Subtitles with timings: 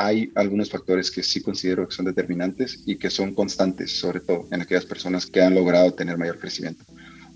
[0.00, 4.46] hay algunos factores que sí considero que son determinantes y que son constantes, sobre todo
[4.52, 6.84] en aquellas personas que han logrado tener mayor crecimiento.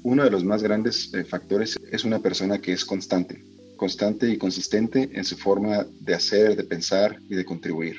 [0.05, 3.43] Uno de los más grandes eh, factores es una persona que es constante,
[3.77, 7.97] constante y consistente en su forma de hacer, de pensar y de contribuir.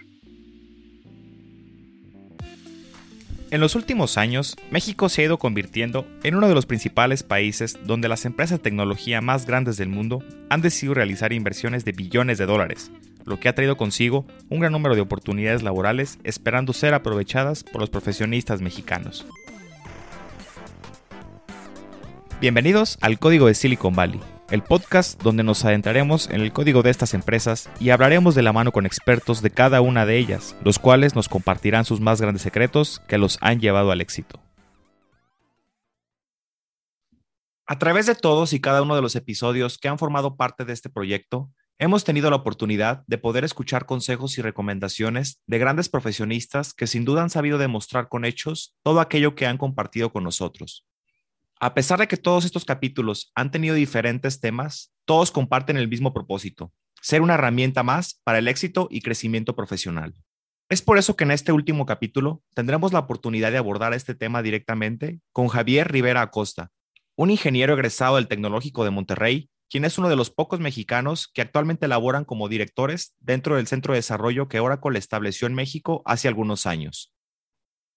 [3.52, 7.78] En los últimos años, México se ha ido convirtiendo en uno de los principales países
[7.86, 12.38] donde las empresas de tecnología más grandes del mundo han decidido realizar inversiones de billones
[12.38, 12.92] de dólares,
[13.26, 17.82] lo que ha traído consigo un gran número de oportunidades laborales esperando ser aprovechadas por
[17.82, 19.26] los profesionistas mexicanos.
[22.42, 26.90] Bienvenidos al Código de Silicon Valley, el podcast donde nos adentraremos en el código de
[26.90, 30.78] estas empresas y hablaremos de la mano con expertos de cada una de ellas, los
[30.78, 34.42] cuales nos compartirán sus más grandes secretos que los han llevado al éxito.
[37.66, 40.74] A través de todos y cada uno de los episodios que han formado parte de
[40.74, 41.50] este proyecto,
[41.84, 47.04] hemos tenido la oportunidad de poder escuchar consejos y recomendaciones de grandes profesionistas que sin
[47.04, 50.86] duda han sabido demostrar con hechos todo aquello que han compartido con nosotros.
[51.60, 56.14] A pesar de que todos estos capítulos han tenido diferentes temas, todos comparten el mismo
[56.14, 60.14] propósito, ser una herramienta más para el éxito y crecimiento profesional.
[60.70, 64.42] Es por eso que en este último capítulo tendremos la oportunidad de abordar este tema
[64.42, 66.72] directamente con Javier Rivera Acosta,
[67.18, 71.42] un ingeniero egresado del Tecnológico de Monterrey, quien es uno de los pocos mexicanos que
[71.42, 76.28] actualmente laboran como directores dentro del centro de desarrollo que Oracle estableció en México hace
[76.28, 77.12] algunos años.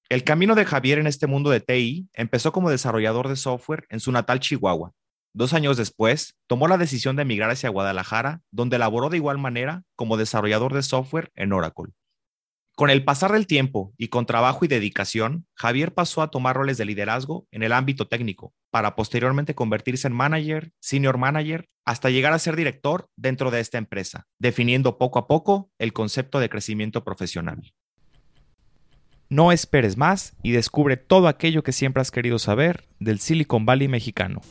[0.08, 4.00] El camino de Javier en este mundo de TI empezó como desarrollador de software en
[4.00, 4.92] su natal Chihuahua.
[5.34, 9.82] Dos años después, tomó la decisión de emigrar hacia Guadalajara, donde laboró de igual manera
[9.96, 11.92] como desarrollador de software en Oracle.
[12.76, 16.76] Con el pasar del tiempo y con trabajo y dedicación, Javier pasó a tomar roles
[16.76, 22.34] de liderazgo en el ámbito técnico, para posteriormente convertirse en manager, senior manager, hasta llegar
[22.34, 27.02] a ser director dentro de esta empresa, definiendo poco a poco el concepto de crecimiento
[27.02, 27.72] profesional.
[29.30, 33.88] No esperes más y descubre todo aquello que siempre has querido saber del Silicon Valley
[33.88, 34.42] mexicano.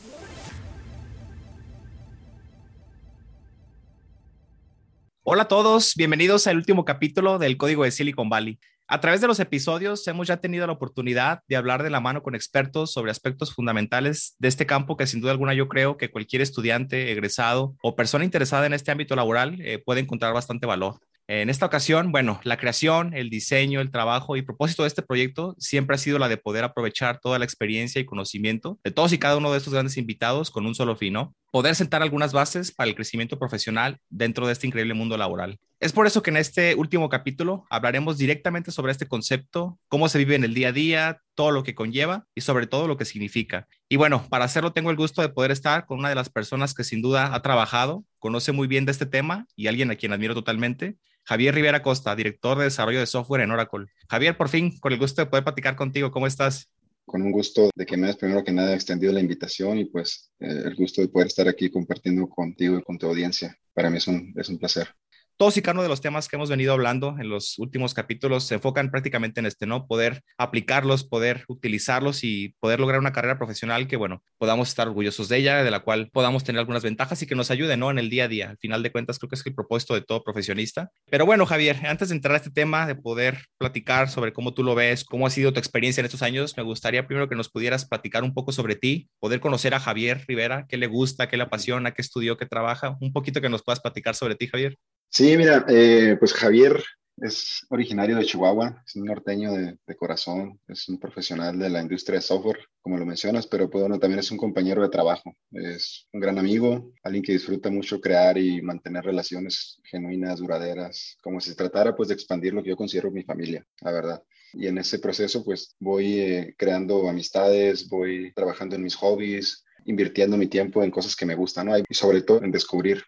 [5.28, 8.60] Hola a todos, bienvenidos al último capítulo del Código de Silicon Valley.
[8.86, 12.22] A través de los episodios hemos ya tenido la oportunidad de hablar de la mano
[12.22, 16.12] con expertos sobre aspectos fundamentales de este campo que sin duda alguna yo creo que
[16.12, 21.00] cualquier estudiante, egresado o persona interesada en este ámbito laboral eh, puede encontrar bastante valor.
[21.28, 25.56] En esta ocasión, bueno, la creación, el diseño, el trabajo y propósito de este proyecto
[25.58, 29.18] siempre ha sido la de poder aprovechar toda la experiencia y conocimiento de todos y
[29.18, 31.34] cada uno de estos grandes invitados con un solo fin, ¿no?
[31.50, 35.58] Poder sentar algunas bases para el crecimiento profesional dentro de este increíble mundo laboral.
[35.80, 40.18] Es por eso que en este último capítulo hablaremos directamente sobre este concepto, cómo se
[40.18, 43.04] vive en el día a día, todo lo que conlleva y sobre todo lo que
[43.04, 43.66] significa.
[43.88, 46.74] Y bueno, para hacerlo tengo el gusto de poder estar con una de las personas
[46.74, 50.12] que sin duda ha trabajado, conoce muy bien de este tema y alguien a quien
[50.12, 53.86] admiro totalmente, Javier Rivera Costa, director de desarrollo de software en Oracle.
[54.08, 56.68] Javier, por fin, con el gusto de poder platicar contigo, ¿cómo estás?
[57.04, 60.32] Con un gusto de que me hayas primero que nada extendido la invitación y pues
[60.40, 63.56] eh, el gusto de poder estar aquí compartiendo contigo y con tu audiencia.
[63.72, 64.88] Para mí es un, es un placer
[65.36, 68.44] todos y cada uno de los temas que hemos venido hablando en los últimos capítulos
[68.44, 69.86] se enfocan prácticamente en este, ¿no?
[69.86, 75.28] Poder aplicarlos, poder utilizarlos y poder lograr una carrera profesional que, bueno, podamos estar orgullosos
[75.28, 77.90] de ella, de la cual podamos tener algunas ventajas y que nos ayude, ¿no?
[77.90, 78.50] En el día a día.
[78.50, 80.90] Al final de cuentas, creo que es el propósito de todo profesionista.
[81.10, 84.62] Pero bueno, Javier, antes de entrar a este tema, de poder platicar sobre cómo tú
[84.62, 87.50] lo ves, cómo ha sido tu experiencia en estos años, me gustaría primero que nos
[87.50, 91.36] pudieras platicar un poco sobre ti, poder conocer a Javier Rivera, qué le gusta, qué
[91.36, 94.76] le apasiona, qué estudió, qué trabaja, un poquito que nos puedas platicar sobre ti, Javier.
[95.08, 96.82] Sí, mira, eh, pues Javier
[97.16, 102.18] es originario de Chihuahua, es un norteño de, corazón, es un profesional de la industria
[102.18, 106.06] de software, como lo mencionas, pero pues, bueno, también es un compañero de trabajo, es
[106.12, 111.50] un gran amigo, alguien que disfruta mucho crear y mantener relaciones genuinas, duraderas, como si
[111.50, 114.22] se tratara pues de expandir lo que yo considero mi familia, la verdad.
[114.52, 120.36] Y en ese proceso pues voy eh, creando amistades, voy trabajando en mis hobbies, invirtiendo
[120.36, 121.78] mi tiempo en cosas que me gustan, ¿no?
[121.78, 123.02] Y sobre todo en descubrir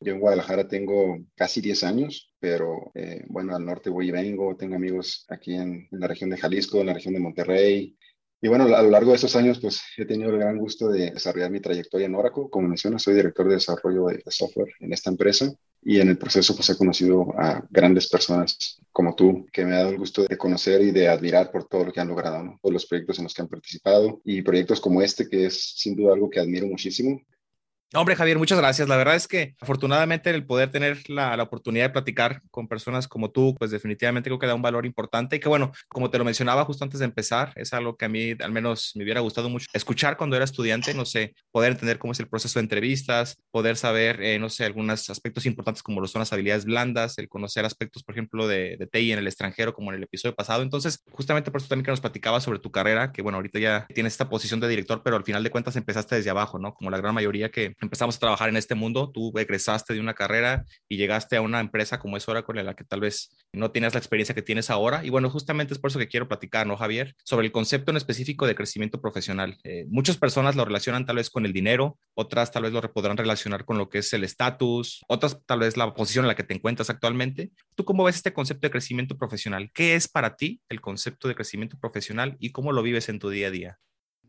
[0.00, 4.56] yo en Guadalajara tengo casi 10 años, pero eh, bueno, al norte voy y vengo,
[4.56, 7.96] tengo amigos aquí en, la región de Jalisco, en la región de Monterrey.
[8.40, 11.10] Y bueno, a lo largo de esos años, pues he tenido el gran gusto de
[11.10, 12.44] desarrollar mi trayectoria en Oracle.
[12.48, 15.52] Como mencionas, soy director de desarrollo de, software en esta empresa
[15.82, 19.78] y en el proceso pues he conocido a grandes personas como tú, que me ha
[19.78, 22.60] dado el gusto de conocer y de admirar por todo lo que han logrado, ¿no?
[22.62, 26.14] los proyectos en los que han participado y proyectos como este, que es sin duda
[26.14, 27.20] algo que admiro muchísimo
[27.94, 28.86] Hombre, Javier, muchas gracias.
[28.86, 33.08] La verdad es que afortunadamente el poder tener la, la, oportunidad de platicar con personas
[33.08, 36.18] como tú, pues definitivamente creo que da un valor importante y que bueno, como te
[36.18, 39.20] lo mencionaba justo antes de empezar, es algo que a mí al menos me hubiera
[39.20, 42.64] gustado mucho escuchar cuando era estudiante, no sé, poder entender cómo es el proceso de
[42.64, 47.16] entrevistas, poder saber, eh, no sé, algunos aspectos importantes como lo son las habilidades blandas,
[47.16, 50.34] el conocer aspectos, por ejemplo, de, de TI en el extranjero, como en el episodio
[50.34, 50.62] pasado.
[50.62, 53.86] Entonces, justamente por eso también que nos platicaba sobre tu carrera, que bueno, ahorita ya
[53.94, 56.74] tienes esta posición de director, pero al final de cuentas empezaste desde abajo, ¿no?
[56.74, 60.14] Como la gran mayoría que empezamos a trabajar en este mundo, tú egresaste de una
[60.14, 63.70] carrera y llegaste a una empresa como es Oracle, en la que tal vez no
[63.70, 65.04] tienes la experiencia que tienes ahora.
[65.04, 67.14] Y bueno, justamente es por eso que quiero platicar, ¿no, Javier?
[67.24, 69.58] Sobre el concepto en específico de crecimiento profesional.
[69.64, 73.16] Eh, muchas personas lo relacionan tal vez con el dinero, otras tal vez lo podrán
[73.16, 76.44] relacionar con lo que es el estatus, otras tal vez la posición en la que
[76.44, 77.50] te encuentras actualmente.
[77.74, 79.70] ¿Tú cómo ves este concepto de crecimiento profesional?
[79.72, 83.30] ¿Qué es para ti el concepto de crecimiento profesional y cómo lo vives en tu
[83.30, 83.78] día a día?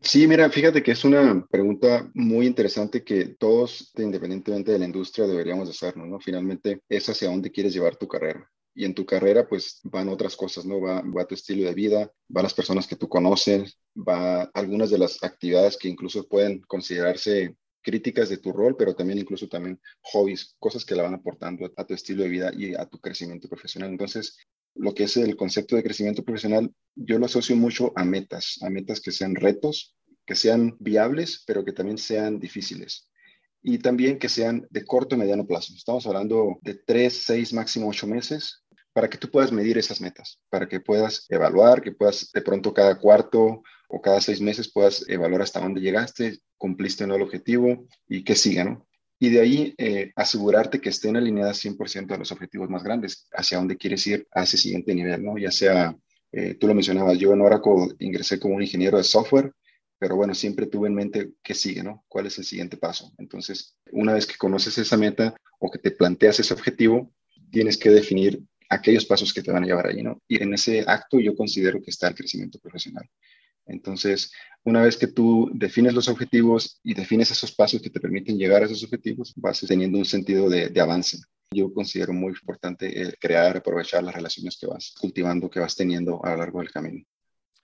[0.02, 5.26] Sí, mira, fíjate que es una pregunta muy interesante que todos, independientemente de la industria,
[5.26, 6.18] deberíamos hacernos, ¿no?
[6.18, 8.50] Finalmente, es hacia dónde quieres llevar tu carrera.
[8.74, 10.80] Y en tu carrera, pues van otras cosas, ¿no?
[10.80, 14.98] Va, va tu estilo de vida, va las personas que tú conoces, va algunas de
[14.98, 20.56] las actividades que incluso pueden considerarse críticas de tu rol, pero también incluso también hobbies,
[20.58, 23.90] cosas que la van aportando a tu estilo de vida y a tu crecimiento profesional.
[23.90, 24.36] Entonces,
[24.74, 28.70] lo que es el concepto de crecimiento profesional, yo lo asocio mucho a metas, a
[28.70, 29.96] metas que sean retos,
[30.26, 33.08] que sean viables, pero que también sean difíciles.
[33.62, 35.74] Y también que sean de corto y mediano plazo.
[35.74, 40.40] Estamos hablando de tres, seis, máximo ocho meses para que tú puedas medir esas metas,
[40.48, 45.04] para que puedas evaluar, que puedas de pronto cada cuarto o cada seis meses puedas
[45.08, 48.86] evaluar hasta dónde llegaste, cumpliste o no el objetivo y qué sigue, ¿no?
[49.22, 53.58] Y de ahí eh, asegurarte que estén alineadas 100% a los objetivos más grandes, hacia
[53.58, 55.36] dónde quieres ir a ese siguiente nivel, ¿no?
[55.36, 55.94] Ya sea,
[56.32, 59.52] eh, tú lo mencionabas, yo en Oracle ingresé como un ingeniero de software,
[59.98, 62.02] pero bueno, siempre tuve en mente qué sigue, ¿no?
[62.08, 63.12] ¿Cuál es el siguiente paso?
[63.18, 67.12] Entonces, una vez que conoces esa meta o que te planteas ese objetivo,
[67.50, 70.22] tienes que definir aquellos pasos que te van a llevar allí, ¿no?
[70.26, 73.04] Y en ese acto yo considero que está el crecimiento profesional.
[73.70, 74.32] Entonces,
[74.64, 78.62] una vez que tú defines los objetivos y defines esos pasos que te permiten llegar
[78.62, 81.18] a esos objetivos, vas teniendo un sentido de, avance.
[81.52, 86.30] Yo considero muy importante crear, aprovechar las relaciones que vas cultivando, que vas teniendo a
[86.30, 87.04] lo largo del camino.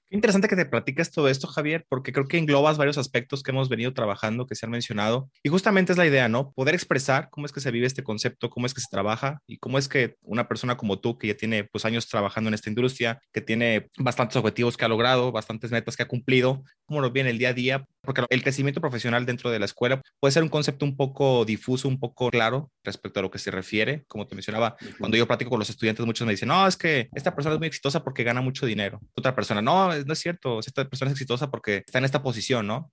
[0.08, 3.68] Interesante que te platiques todo esto, Javier, porque creo que englobas varios aspectos que hemos
[3.68, 5.28] venido trabajando, que se han mencionado.
[5.42, 6.52] Y justamente es la idea, ¿no?
[6.52, 9.58] Poder expresar cómo es que se vive este concepto, cómo es que se trabaja y
[9.58, 12.70] cómo es que una persona como tú, que ya tiene pues años trabajando en esta
[12.70, 17.10] industria, que tiene bastantes objetivos que ha logrado, bastantes metas que ha cumplido, cómo lo
[17.10, 20.32] ve en el día a día, porque el crecimiento profesional dentro de la escuela puede
[20.32, 24.04] ser un concepto un poco difuso, un poco claro respecto a lo que se refiere.
[24.06, 27.08] Como te mencionaba, cuando yo platico con los estudiantes, muchos me dicen, no, es que
[27.14, 29.00] esta persona es muy exitosa porque gana mucho dinero.
[29.14, 32.66] Otra persona, no, no es cierto, esta persona es exitosa porque está en esta posición,
[32.66, 32.90] ¿no?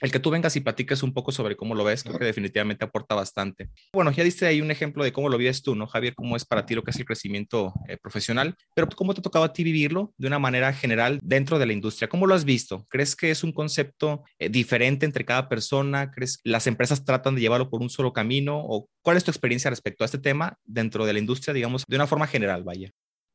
[0.00, 2.84] El que tú vengas y platiques un poco sobre cómo lo ves, creo que definitivamente
[2.84, 3.70] aporta bastante.
[3.92, 6.14] Bueno, ya diste ahí un ejemplo de cómo lo vives tú, ¿no, Javier?
[6.14, 8.54] ¿Cómo es para ti lo que es el crecimiento eh, profesional?
[8.74, 12.08] Pero ¿cómo te tocaba a ti vivirlo de una manera general dentro de la industria?
[12.08, 12.86] ¿Cómo lo has visto?
[12.88, 16.10] ¿Crees que es un concepto eh, diferente entre cada persona?
[16.10, 18.58] ¿Crees que las empresas tratan de llevarlo por un solo camino?
[18.58, 21.96] ¿O cuál es tu experiencia respecto a este tema dentro de la industria, digamos, de
[21.96, 22.90] una forma general, vaya?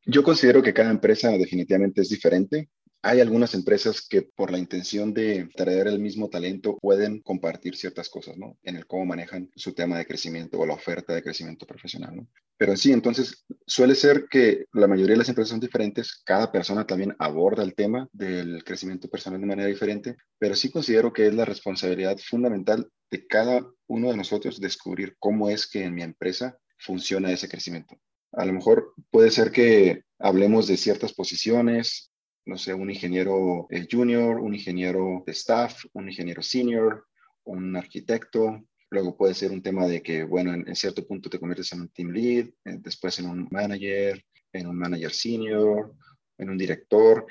[0.05, 2.69] Yo considero que cada empresa definitivamente es diferente.
[3.07, 8.09] Hay algunas empresas que por la intención de traer el mismo talento pueden compartir ciertas
[8.09, 8.57] cosas, ¿no?
[8.63, 12.27] En el cómo manejan su tema de crecimiento o la oferta de crecimiento profesional, ¿no?
[12.57, 16.87] Pero sí, entonces suele ser que la mayoría de las empresas son diferentes, cada persona
[16.87, 21.35] también aborda el tema del crecimiento personal de manera diferente, pero sí considero que es
[21.35, 26.57] la responsabilidad fundamental de cada uno de nosotros descubrir cómo es que en mi empresa
[26.79, 27.99] funciona ese crecimiento.
[28.31, 32.11] A lo mejor puede ser que hablemos de ciertas posiciones,
[32.45, 37.07] no sé, un ingeniero eh, junior, un ingeniero de staff, un ingeniero senior,
[37.43, 38.63] un arquitecto.
[38.91, 41.89] Luego puede ser un tema de que, bueno, en, cierto punto te conviertes en un
[41.89, 44.23] team lead, eh, después en un manager,
[44.53, 45.93] en un manager senior,
[46.37, 47.25] en un director.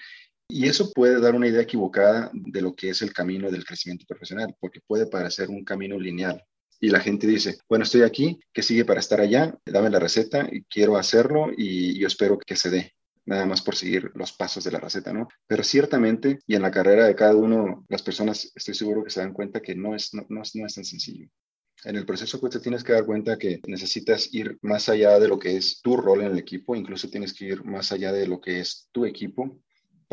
[0.48, 4.04] Y eso puede dar una idea equivocada de lo que es el camino del crecimiento
[4.06, 6.42] profesional, porque puede parecer un camino lineal.
[6.80, 9.56] Y la gente dice, bueno, estoy aquí, ¿qué sigue para estar allá?
[9.64, 12.92] Dame la receta y quiero hacerlo y yo espero que se dé
[13.26, 15.28] nada más por seguir los pasos de la receta, ¿no?
[15.46, 19.20] Pero ciertamente, y en la carrera de cada uno, las personas estoy seguro que se
[19.20, 21.28] dan cuenta que no es, no, no es, no es tan sencillo.
[21.84, 25.28] En el proceso pues te tienes que dar cuenta que necesitas ir más allá de
[25.28, 28.26] lo que es tu rol en el equipo, incluso tienes que ir más allá de
[28.26, 29.60] lo que es tu equipo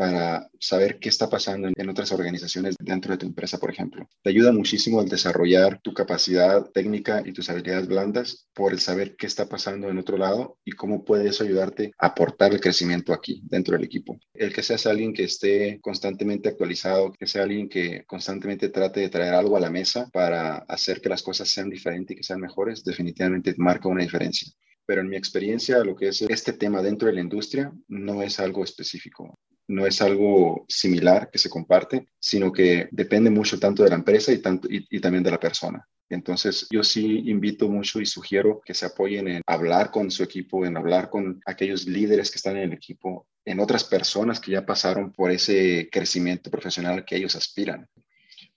[0.02, 4.08] para saber qué está pasando en, otras organizaciones dentro de tu empresa, por ejemplo.
[4.24, 9.14] Te ayuda muchísimo al desarrollar tu capacidad técnica y tus habilidades blandas por el saber
[9.14, 13.12] qué está pasando en otro lado y cómo puede eso ayudarte a aportar el crecimiento
[13.12, 14.18] aquí dentro del equipo.
[14.34, 19.08] El que seas alguien que esté constantemente actualizado, que sea alguien que constantemente trate de
[19.08, 22.40] traer algo a la mesa para hacer que las cosas sean diferentes y que sean
[22.40, 24.50] mejores, definitivamente marca una diferencia
[24.84, 28.40] pero en mi experiencia lo que es este tema dentro de la industria no es
[28.40, 29.38] algo específico
[29.68, 34.32] no es algo similar que se comparte, sino que depende mucho tanto de la empresa
[34.32, 35.86] y, tanto, y, también de la persona.
[36.08, 40.66] Entonces, yo sí invito mucho y sugiero que se apoyen en hablar con su equipo,
[40.66, 44.66] en hablar con aquellos líderes que están en el equipo, en otras personas que ya
[44.66, 47.88] pasaron por ese crecimiento profesional que ellos aspiran.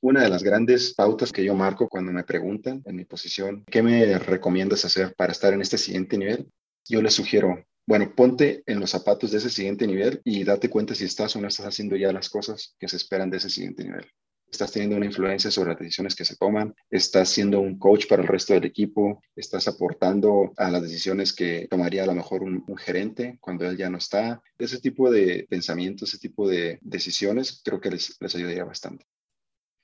[0.02, 3.82] Una de las grandes pautas que yo marco cuando me preguntan en mi posición, ¿qué
[3.82, 6.48] me recomiendas hacer para estar en este siguiente nivel?
[6.88, 10.96] Yo les sugiero, bueno, ponte en los zapatos de ese siguiente nivel y date cuenta
[10.96, 13.84] si estás o no estás haciendo ya las cosas que se esperan de ese siguiente
[13.84, 14.06] nivel.
[14.50, 18.22] Estás teniendo una influencia sobre las decisiones que se toman, estás siendo un coach para
[18.22, 22.64] el resto del equipo, estás aportando a las decisiones que tomaría a lo mejor un,
[22.78, 24.42] gerente cuando él ya no está.
[24.58, 29.06] Ese tipo de pensamientos, ese tipo de decisiones, creo que les, les ayudaría bastante.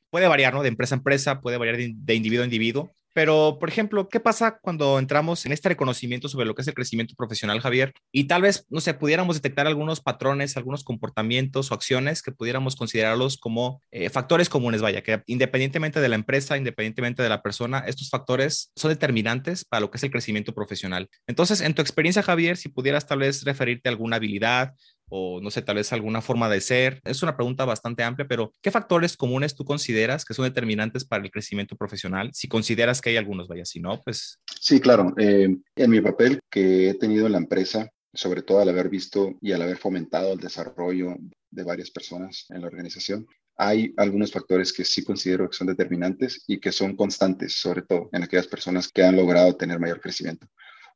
[0.09, 0.63] Puede variar, ¿no?
[0.63, 4.59] De empresa a empresa, puede variar de individuo a individuo, pero, por ejemplo, ¿qué pasa
[4.61, 7.93] cuando entramos en este reconocimiento sobre lo que es el crecimiento profesional, Javier?
[8.11, 12.75] Y tal vez, no sé, pudiéramos detectar algunos patrones, algunos comportamientos o acciones que pudiéramos
[12.75, 17.79] considerarlos como eh, factores comunes, vaya, que independientemente de la empresa, independientemente de la persona,
[17.79, 21.09] estos factores son determinantes para lo que es el crecimiento profesional.
[21.27, 24.73] Entonces, en tu experiencia, Javier, si pudieras tal vez referirte a alguna habilidad
[25.11, 27.01] o no sé, tal vez alguna forma de ser?
[27.03, 31.23] Es una pregunta bastante amplia, pero ¿qué factores comunes tú consideras que son determinantes para
[31.23, 32.31] el crecimiento profesional?
[32.33, 34.39] Si consideras que hay algunos, vaya, si no, pues...
[34.59, 35.13] Sí, claro.
[35.17, 39.35] Eh, en mi papel que he tenido en la empresa, sobre todo al haber visto
[39.41, 41.17] y al haber fomentado el desarrollo
[41.49, 43.27] de varias personas en la organización,
[43.57, 48.09] hay algunos factores que sí considero que son determinantes y que son constantes, sobre todo
[48.13, 50.47] en aquellas personas que han logrado tener mayor crecimiento.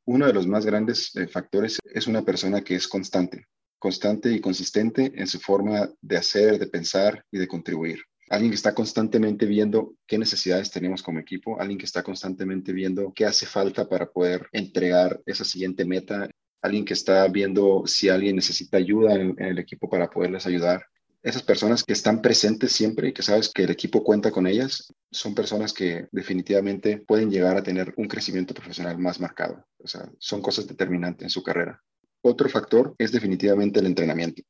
[0.06, 3.46] Uno de los más grandes eh, factores es una persona que es constante
[3.78, 8.00] constante y consistente en su forma de hacer, de pensar y de contribuir.
[8.28, 13.12] Alguien que está constantemente viendo qué necesidades tenemos como equipo, alguien que está constantemente viendo
[13.14, 16.28] qué hace falta para poder entregar esa siguiente meta,
[16.60, 20.84] alguien que está viendo si alguien necesita ayuda en, el equipo para poderles ayudar.
[21.22, 24.92] Esas personas que están presentes siempre y que sabes que el equipo cuenta con ellas,
[25.10, 29.64] son personas que definitivamente pueden llegar a tener un crecimiento profesional más marcado.
[29.78, 31.82] O sea, son cosas determinantes en su carrera.
[32.28, 34.42] Otro factor es definitivamente el entrenamiento.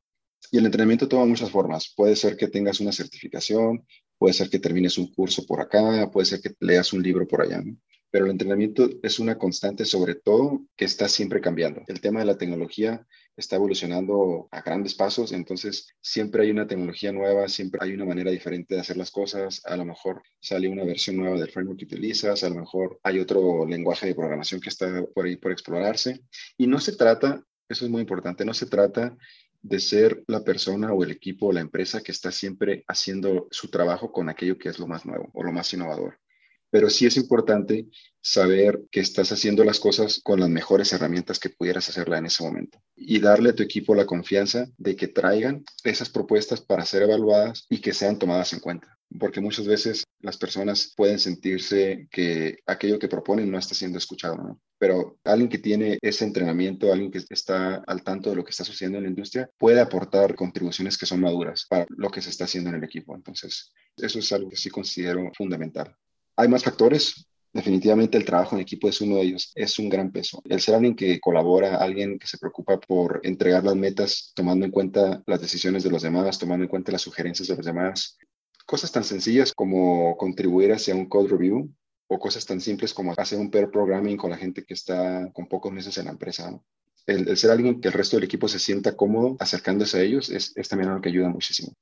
[0.51, 1.93] Y el entrenamiento toma muchas formas.
[1.95, 3.85] Puede ser que tengas una certificación,
[4.17, 7.43] puede ser que termines un curso por acá, puede ser que leas un libro por
[7.43, 7.63] allá.
[8.09, 11.83] Pero el entrenamiento es una constante, sobre todo, que está siempre cambiando.
[11.85, 13.05] El tema de la tecnología
[13.35, 18.31] está evolucionando a grandes pasos, entonces siempre hay una tecnología nueva, siempre hay una manera
[18.31, 19.61] diferente de hacer las cosas.
[19.65, 23.19] A lo mejor sale una versión nueva del framework que utilizas, a lo mejor hay
[23.19, 26.21] otro lenguaje de programación que está por ahí por explorarse.
[26.57, 28.45] Y no se trata eso es muy importante.
[28.45, 29.15] No se trata
[29.61, 33.69] de ser la persona o el equipo o la empresa que está siempre haciendo su
[33.69, 36.19] trabajo con aquello que es lo más nuevo o lo más innovador.
[36.69, 37.87] Pero sí es importante
[38.21, 42.43] saber que estás haciendo las cosas con las mejores herramientas que pudieras hacerla en ese
[42.43, 47.03] momento y darle a tu equipo la confianza de que traigan esas propuestas para ser
[47.03, 48.96] evaluadas y que sean tomadas en cuenta.
[49.19, 54.35] Porque muchas veces las personas pueden sentirse que aquello que proponen no está siendo escuchado,
[54.35, 54.59] ¿no?
[54.77, 58.63] Pero alguien que tiene ese entrenamiento, alguien que está al tanto de lo que está
[58.63, 62.43] sucediendo en la industria, puede aportar contribuciones que son maduras para lo que se está
[62.43, 63.15] haciendo en el equipo.
[63.15, 65.95] Entonces, eso es algo que sí considero fundamental.
[66.35, 69.51] Hay más factores, Definitivamente el trabajo en equipo es uno de ellos.
[69.55, 70.43] Es un gran peso.
[70.47, 74.71] El ser alguien que colabora, alguien que se preocupa por entregar las metas, tomando en
[74.71, 78.17] cuenta las decisiones de los demás, tomando en cuenta las sugerencias de los demás.
[78.67, 81.73] Cosas tan sencillas como contribuir hacia un code review
[82.07, 85.47] o cosas tan simples como hacer un pair programming con la gente que está con
[85.47, 86.61] pocos meses en la empresa.
[87.05, 90.51] El, ser alguien que el resto del equipo se sienta cómodo acercándose a ellos es,
[90.55, 91.73] es también algo que ayuda muchísimo.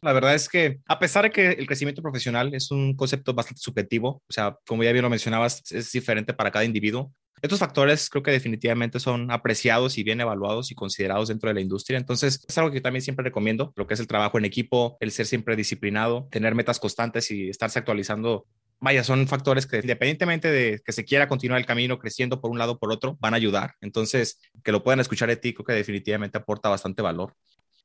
[0.00, 3.60] La verdad es que a pesar de que el crecimiento profesional es un concepto bastante
[3.60, 7.12] subjetivo, o sea, como ya bien lo mencionabas, es diferente para cada individuo.
[7.42, 11.60] Estos factores creo que definitivamente son apreciados y bien evaluados y considerados dentro de la
[11.60, 11.98] industria.
[11.98, 15.10] Entonces, es algo que también siempre recomiendo, lo que es el trabajo en equipo, el
[15.10, 18.46] ser siempre disciplinado, tener metas constantes y estarse actualizando.
[18.80, 22.58] Vaya, son factores que independientemente de que se quiera continuar el camino creciendo por un
[22.58, 23.74] lado o por otro, van a ayudar.
[23.80, 27.34] Entonces, que lo puedan escuchar de ti, creo que definitivamente aporta bastante valor.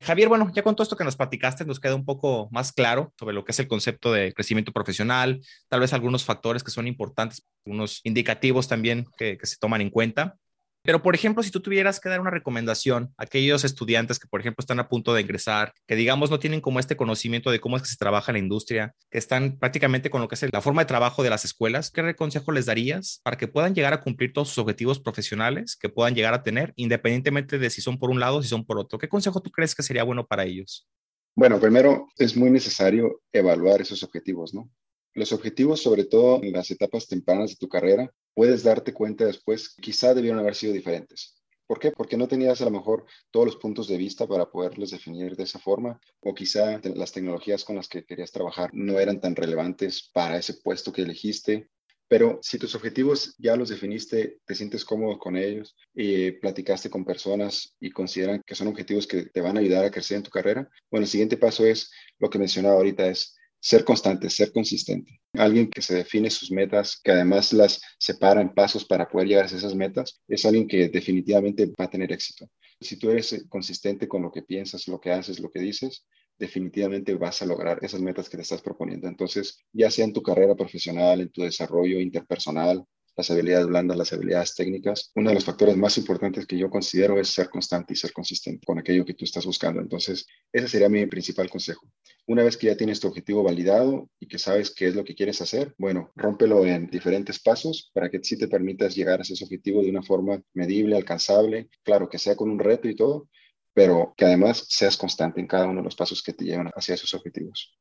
[0.02, 3.14] Javier, bueno, ya con todo esto que nos platicaste, nos queda un poco más claro
[3.20, 6.88] sobre lo que es el concepto de crecimiento profesional, tal vez algunos factores que son
[6.88, 10.38] importantes, algunos indicativos también que, se toman en cuenta.
[10.82, 14.40] Pero, por ejemplo, si tú tuvieras que dar una recomendación a aquellos estudiantes que, por
[14.40, 17.76] ejemplo, están a punto de ingresar, que digamos no tienen como este conocimiento de cómo
[17.76, 20.62] es que se trabaja en la industria, que están prácticamente con lo que es la
[20.62, 24.02] forma de trabajo de las escuelas, ¿qué consejo les darías para que puedan llegar a
[24.02, 28.10] cumplir todos sus objetivos profesionales que puedan llegar a tener, independientemente de si son por
[28.10, 28.98] un lado o si son por otro?
[28.98, 30.88] ¿Qué consejo tú crees que sería bueno para ellos?
[31.36, 34.70] Bueno, primero es muy necesario evaluar esos objetivos, ¿no?
[35.14, 39.76] Los objetivos, sobre todo en las etapas tempranas de tu carrera, puedes darte cuenta después,
[39.82, 41.36] quizá debieron haber sido diferentes.
[41.68, 41.92] ¿Por qué?
[41.92, 45.44] Porque no tenías a lo mejor todos los puntos de vista para poderlos definir de
[45.44, 50.10] esa forma, o quizá las tecnologías con las que querías trabajar no eran tan relevantes
[50.14, 51.70] para ese puesto que elegiste.
[52.08, 57.04] Pero si tus objetivos ya los definiste, te sientes cómodo con ellos y platicaste con
[57.04, 60.32] personas y consideran que son objetivos que te van a ayudar a crecer en tu
[60.32, 65.20] carrera, bueno, el siguiente paso es lo que mencionaba ahorita, es ser constante, ser consistente.
[65.34, 69.44] Alguien que se define sus metas, que además las separa en pasos para poder llegar
[69.44, 72.50] a esas metas, es alguien que definitivamente va a tener éxito.
[72.80, 76.06] Si tú eres eh, consistente con lo que piensas, lo que haces, lo que dices,
[76.38, 79.08] definitivamente vas a lograr esas metas que te estás proponiendo.
[79.08, 82.86] Entonces, ya sea en tu carrera profesional, en tu desarrollo interpersonal,
[83.16, 85.12] las habilidades blandas, las habilidades técnicas.
[85.16, 88.66] Uno de los factores más importantes que yo considero es ser constante y ser consistente
[88.66, 89.82] con aquello que tú estás buscando.
[89.82, 91.88] Entonces, ese sería mi principal consejo.
[92.28, 95.16] Una vez que ya tienes tu objetivo validado y que sabes qué es lo que
[95.16, 99.44] quieres hacer, bueno, rómpelo en diferentes pasos para que sí te permitas llegar a ese
[99.44, 103.30] objetivo de una forma medible, alcanzable, claro, que sea con un reto y todo,
[103.74, 106.96] pero que además seas constante en cada uno de los pasos que te llevan hacia
[106.96, 107.80] esos objetivos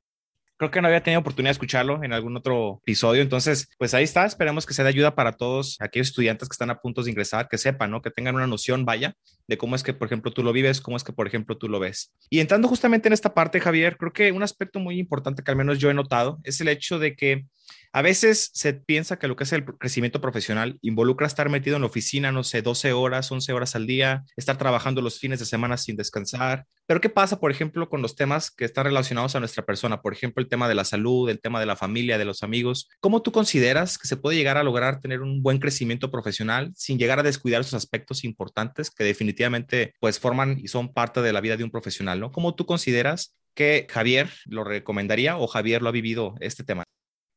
[0.58, 3.22] creo que no había tenido oportunidad de escucharlo en algún otro episodio.
[3.22, 4.26] Entonces, pues ahí está.
[4.26, 7.48] Esperemos que sea de ayuda para todos aquellos estudiantes que están a punto de ingresar,
[7.48, 8.02] que sepan, ¿no?
[8.02, 9.14] Que tengan una noción, vaya,
[9.46, 11.68] de cómo es que, por ejemplo, tú lo vives, cómo es que, por ejemplo, tú
[11.68, 12.12] lo ves.
[12.28, 15.56] Y entrando justamente en esta parte, Javier, creo que un aspecto muy importante que al
[15.56, 17.46] menos yo he notado es el hecho de que
[17.92, 21.82] a veces se piensa que lo que es el crecimiento profesional involucra estar metido en
[21.82, 25.46] la oficina, no sé, 12 horas, 11 horas al día, estar trabajando los fines de
[25.46, 26.66] semana sin descansar.
[26.86, 30.00] Pero ¿qué pasa, por ejemplo, con los temas que están relacionados a nuestra persona?
[30.00, 32.88] Por ejemplo, el tema de la salud, el tema de la familia, de los amigos.
[33.00, 36.98] ¿Cómo tú consideras que se puede llegar a lograr tener un buen crecimiento profesional sin
[36.98, 41.40] llegar a descuidar esos aspectos importantes que definitivamente pues forman y son parte de la
[41.40, 42.32] vida de un profesional, ¿no?
[42.32, 46.84] ¿Cómo tú consideras que Javier lo recomendaría o Javier lo ha vivido este tema?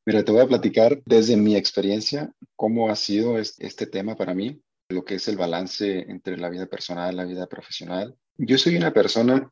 [0.04, 4.60] Mira, te voy a platicar desde mi experiencia cómo ha sido este tema para mí,
[4.90, 8.18] lo que es el balance entre la vida personal y la vida profesional.
[8.36, 9.52] Yo soy una persona,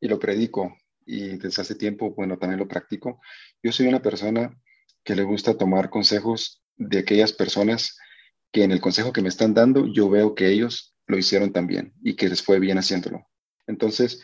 [0.00, 3.20] y lo predico, y desde hace tiempo, bueno, también lo practico,
[3.62, 4.58] yo soy una persona
[5.04, 7.98] que le gusta tomar consejos de aquellas personas
[8.50, 11.92] que en el consejo que me están dando, yo veo que ellos lo hicieron también
[12.02, 13.26] y que les fue bien haciéndolo.
[13.66, 14.22] Entonces,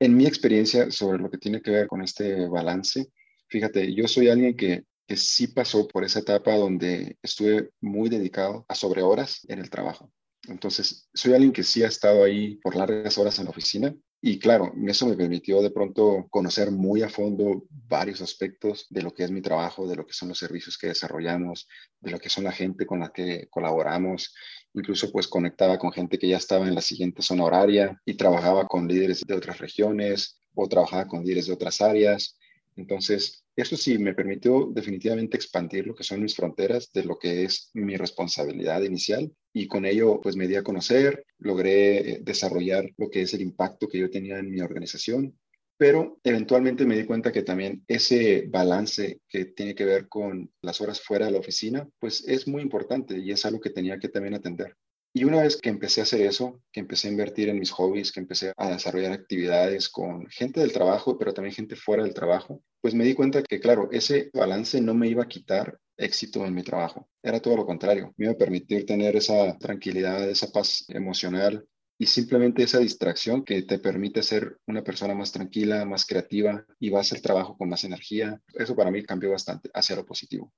[0.00, 3.10] en mi experiencia sobre lo que tiene que ver con este balance,
[3.48, 8.64] Fíjate, yo soy alguien que, que sí pasó por esa etapa donde estuve muy dedicado
[8.68, 10.12] a sobrehoras en el trabajo.
[10.48, 13.94] Entonces, soy alguien que sí ha estado ahí por largas horas en la oficina
[14.28, 19.12] y claro, eso me permitió de pronto conocer muy a fondo varios aspectos de lo
[19.12, 21.68] que es mi trabajo, de lo que son los servicios que desarrollamos,
[22.00, 24.34] de lo que son la gente con la que colaboramos.
[24.74, 28.66] Incluso pues conectaba con gente que ya estaba en la siguiente zona horaria y trabajaba
[28.66, 32.38] con líderes de otras regiones o trabajaba con líderes de otras áreas.
[32.76, 37.44] Entonces, eso sí me permitió definitivamente expandir lo que son mis fronteras de lo que
[37.44, 42.90] es mi responsabilidad inicial y con ello pues me di a conocer, logré eh, desarrollar
[42.98, 45.38] lo que es el impacto que yo tenía en mi organización,
[45.78, 50.80] pero eventualmente me di cuenta que también ese balance que tiene que ver con las
[50.82, 54.08] horas fuera de la oficina pues es muy importante y es algo que tenía que
[54.08, 54.76] también atender.
[55.16, 58.12] Y una vez que empecé a hacer eso, que empecé a invertir en mis hobbies,
[58.12, 62.62] que empecé a desarrollar actividades con gente del trabajo, pero también gente fuera del trabajo,
[62.82, 66.52] pues me di cuenta que, claro, ese balance no me iba a quitar éxito en
[66.52, 67.08] mi trabajo.
[67.22, 68.12] Era todo lo contrario.
[68.18, 73.62] Me iba a permitir tener esa tranquilidad, esa paz emocional y simplemente esa distracción que
[73.62, 77.70] te permite ser una persona más tranquila, más creativa y va a hacer trabajo con
[77.70, 78.38] más energía.
[78.52, 80.52] Eso para mí cambió bastante hacia lo positivo.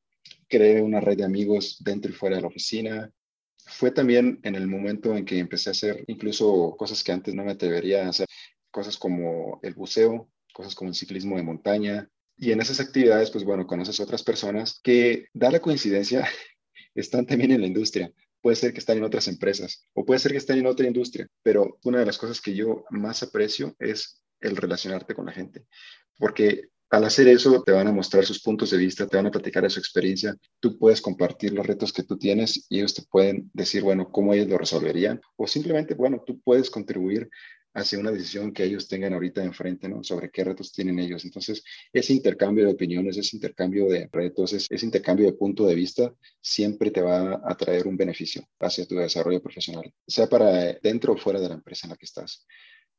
[0.49, 3.09] Creé una red de amigos dentro y fuera de la oficina,
[3.68, 7.44] fue también en el momento en que empecé a hacer incluso cosas que antes no
[7.44, 8.26] me atrevería a hacer,
[8.70, 12.09] cosas como el buceo, cosas como el ciclismo de montaña.
[12.37, 16.28] Y en esas actividades, pues bueno, conoces otras personas que, da la coincidencia,
[16.94, 18.12] están también en la industria.
[18.40, 21.28] Puede ser que están en otras empresas o puede ser que estén en otra industria,
[21.42, 25.66] pero una de las cosas que yo más aprecio es el relacionarte con la gente,
[26.16, 29.31] porque al hacer eso, te van a mostrar sus puntos de vista, te van a
[29.31, 33.03] platicar de su experiencia, tú puedes compartir los retos que tú tienes y ellos te
[33.03, 37.29] pueden decir, bueno, cómo ellos lo resolverían, o simplemente, bueno, tú puedes contribuir
[37.74, 40.03] hacia una decisión que ellos tengan ahorita enfrente, ¿no?
[40.03, 41.24] Sobre qué retos tienen ellos.
[41.24, 46.12] Entonces, ese intercambio de opiniones, ese intercambio de retos, ese, intercambio de punto de vista,
[46.40, 51.16] siempre te va a traer un beneficio hacia tu desarrollo profesional, sea para dentro o
[51.16, 52.46] fuera de la empresa en la que estás.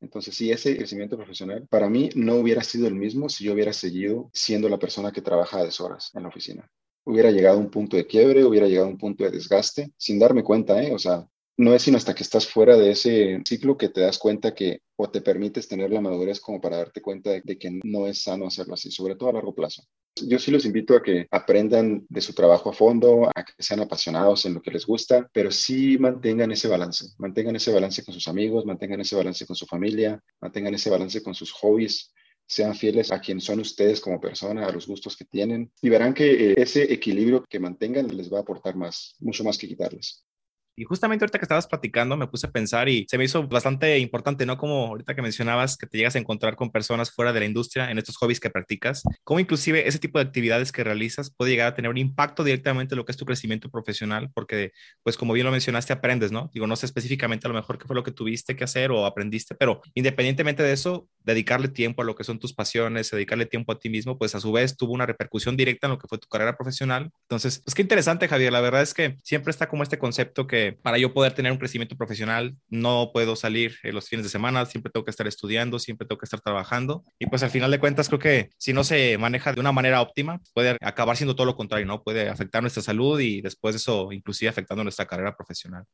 [0.00, 3.72] Entonces, sí, ese crecimiento profesional para mí no hubiera sido el mismo si yo hubiera
[3.72, 6.70] seguido siendo la persona que trabaja a deshoras en la oficina.
[7.04, 10.18] Hubiera llegado a un punto de quiebre, hubiera llegado a un punto de desgaste, sin
[10.18, 10.94] darme cuenta, ¿eh?
[10.94, 11.26] O sea,
[11.60, 14.80] no es sino hasta que estás fuera de ese ciclo que te das cuenta que
[14.96, 18.46] o te permites tener la madurez como para darte cuenta de, que no es sano
[18.46, 19.84] hacerlo así, sobre todo a largo plazo.
[20.26, 23.80] Yo sí los invito a que aprendan de su trabajo a fondo, a que sean
[23.80, 28.14] apasionados en lo que les gusta, pero sí mantengan ese balance, mantengan ese balance con
[28.14, 32.10] sus amigos, mantengan ese balance con su familia, mantengan ese balance con sus hobbies,
[32.46, 36.14] sean fieles a quien son ustedes como persona, a los gustos que tienen, y verán
[36.14, 40.24] que eh, ese equilibrio que mantengan les va a aportar más, mucho más que quitarles.
[40.76, 43.98] Y justamente ahorita que estabas platicando me puse a pensar y se me hizo bastante
[43.98, 44.56] importante, ¿no?
[44.56, 47.90] Como ahorita que mencionabas que te llegas a encontrar con personas fuera de la industria
[47.90, 51.68] en estos hobbies que practicas, cómo inclusive ese tipo de actividades que realizas puede llegar
[51.68, 55.32] a tener un impacto directamente en lo que es tu crecimiento profesional, porque pues como
[55.32, 56.50] bien lo mencionaste, aprendes, ¿no?
[56.52, 59.06] Digo, no sé específicamente a lo mejor qué fue lo que tuviste que hacer o
[59.06, 63.72] aprendiste, pero independientemente de eso, dedicarle tiempo a lo que son tus pasiones, dedicarle tiempo
[63.72, 66.18] a ti mismo, pues a su vez tuvo una repercusión directa en lo que fue
[66.18, 67.10] tu carrera profesional.
[67.22, 68.52] Entonces, pues qué interesante, Javier.
[68.52, 71.58] La verdad es que siempre está como este concepto que para yo poder tener un
[71.58, 75.78] crecimiento profesional no puedo salir en los fines de semana, siempre tengo que estar estudiando,
[75.78, 77.04] siempre tengo que estar trabajando.
[77.18, 80.00] Y pues al final de cuentas creo que si no se maneja de una manera
[80.00, 82.02] óptima, puede acabar siendo todo lo contrario, ¿no?
[82.02, 85.84] Puede afectar nuestra salud y después de eso inclusive afectando nuestra carrera profesional.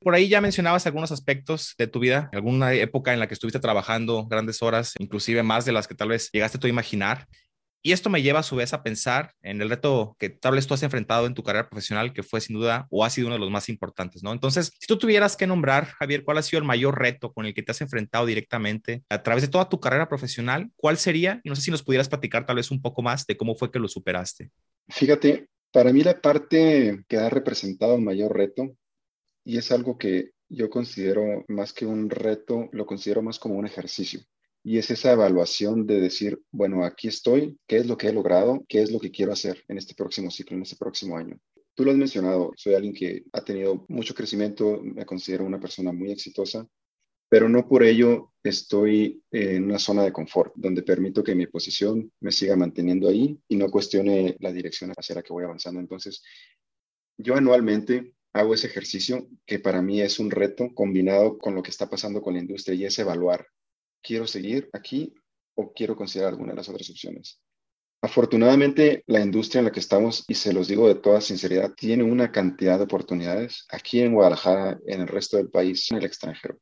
[0.00, 3.58] Por ahí ya mencionabas algunos aspectos de tu vida, alguna época en la que estuviste
[3.58, 7.26] trabajando grandes horas, inclusive más de las que tal vez llegaste tú a imaginar.
[7.82, 10.66] Y esto me lleva a su vez a pensar en el reto que tal vez
[10.66, 13.36] tú has enfrentado en tu carrera profesional, que fue sin duda o ha sido uno
[13.36, 14.32] de los más importantes, ¿no?
[14.32, 17.54] Entonces, si tú tuvieras que nombrar, Javier, cuál ha sido el mayor reto con el
[17.54, 21.40] que te has enfrentado directamente a través de toda tu carrera profesional, ¿cuál sería?
[21.44, 23.70] Y no sé si nos pudieras platicar tal vez un poco más de cómo fue
[23.70, 24.50] que lo superaste.
[24.88, 28.74] Fíjate, para mí la parte que ha representado el mayor reto
[29.44, 33.66] y es algo que yo considero más que un reto, lo considero más como un
[33.66, 34.20] ejercicio.
[34.68, 38.66] Y es esa evaluación de decir, bueno, aquí estoy, ¿qué es lo que he logrado?
[38.68, 41.40] ¿Qué es lo que quiero hacer en este próximo ciclo, en este próximo año?
[41.74, 45.90] Tú lo has mencionado, soy alguien que ha tenido mucho crecimiento, me considero una persona
[45.90, 46.68] muy exitosa,
[47.30, 52.12] pero no por ello estoy en una zona de confort, donde permito que mi posición
[52.20, 55.80] me siga manteniendo ahí y no cuestione la dirección hacia la que voy avanzando.
[55.80, 56.22] Entonces,
[57.16, 61.70] yo anualmente hago ese ejercicio que para mí es un reto combinado con lo que
[61.70, 63.46] está pasando con la industria y es evaluar,
[64.02, 65.12] ¿quiero seguir aquí
[65.54, 67.40] o quiero considerar alguna de las otras opciones?
[68.00, 72.04] Afortunadamente, la industria en la que estamos, y se los digo de toda sinceridad, tiene
[72.04, 76.58] una cantidad de oportunidades aquí en Guadalajara, en el resto del país, en el extranjero.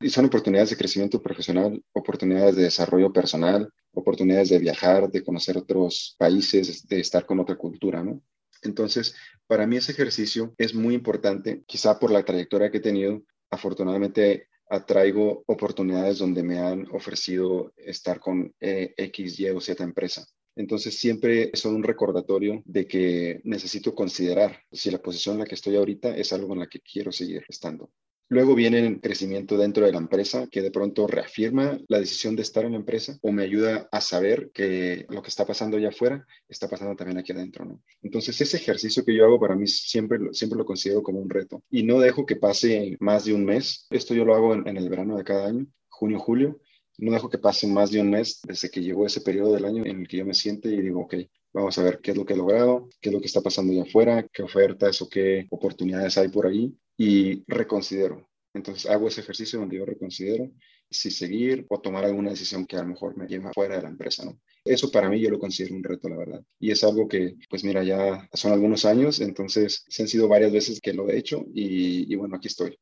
[0.00, 5.58] Y son oportunidades de crecimiento profesional, oportunidades de desarrollo personal, oportunidades de viajar, de conocer
[5.58, 8.22] otros países, de estar con otra cultura, ¿no?
[8.62, 9.14] Entonces,
[9.46, 13.22] para mí ese ejercicio es muy importante, quizá por la trayectoria que he tenido.
[13.50, 20.26] Afortunadamente, atraigo oportunidades donde me han ofrecido estar con eh, X, Y o Z empresa.
[20.56, 25.54] Entonces siempre son un recordatorio de que necesito considerar si la posición en la que
[25.54, 27.90] estoy ahorita es algo en la que quiero seguir estando.
[28.30, 32.42] Luego viene el crecimiento dentro de la empresa que de pronto reafirma la decisión de
[32.42, 35.88] estar en la empresa o me ayuda a saber que lo que está pasando allá
[35.88, 37.80] afuera está pasando también aquí adentro, ¿no?
[38.02, 41.62] Entonces ese ejercicio que yo hago para mí siempre, siempre lo considero como un reto
[41.70, 43.86] y no dejo que pase más de un mes.
[43.88, 46.60] Esto yo lo hago en, en el verano de cada año, junio, julio.
[46.98, 49.86] No dejo que pase más de un mes desde que llegó ese periodo del año
[49.86, 51.14] en el que yo me siento y digo, ok,
[51.54, 53.72] vamos a ver qué es lo que he logrado, qué es lo que está pasando
[53.72, 58.28] allá afuera, qué ofertas o qué oportunidades hay por ahí y reconsidero.
[58.52, 60.50] Entonces hago ese ejercicio donde yo reconsidero
[60.90, 63.88] si seguir o tomar alguna decisión que a lo mejor me lleva fuera de la
[63.88, 64.40] empresa, ¿no?
[64.64, 66.42] Eso para mí yo lo considero un reto, la verdad.
[66.58, 70.52] Y es algo que, pues mira, ya son algunos años, entonces se han sido varias
[70.52, 72.78] veces que lo he hecho y, y bueno, aquí estoy.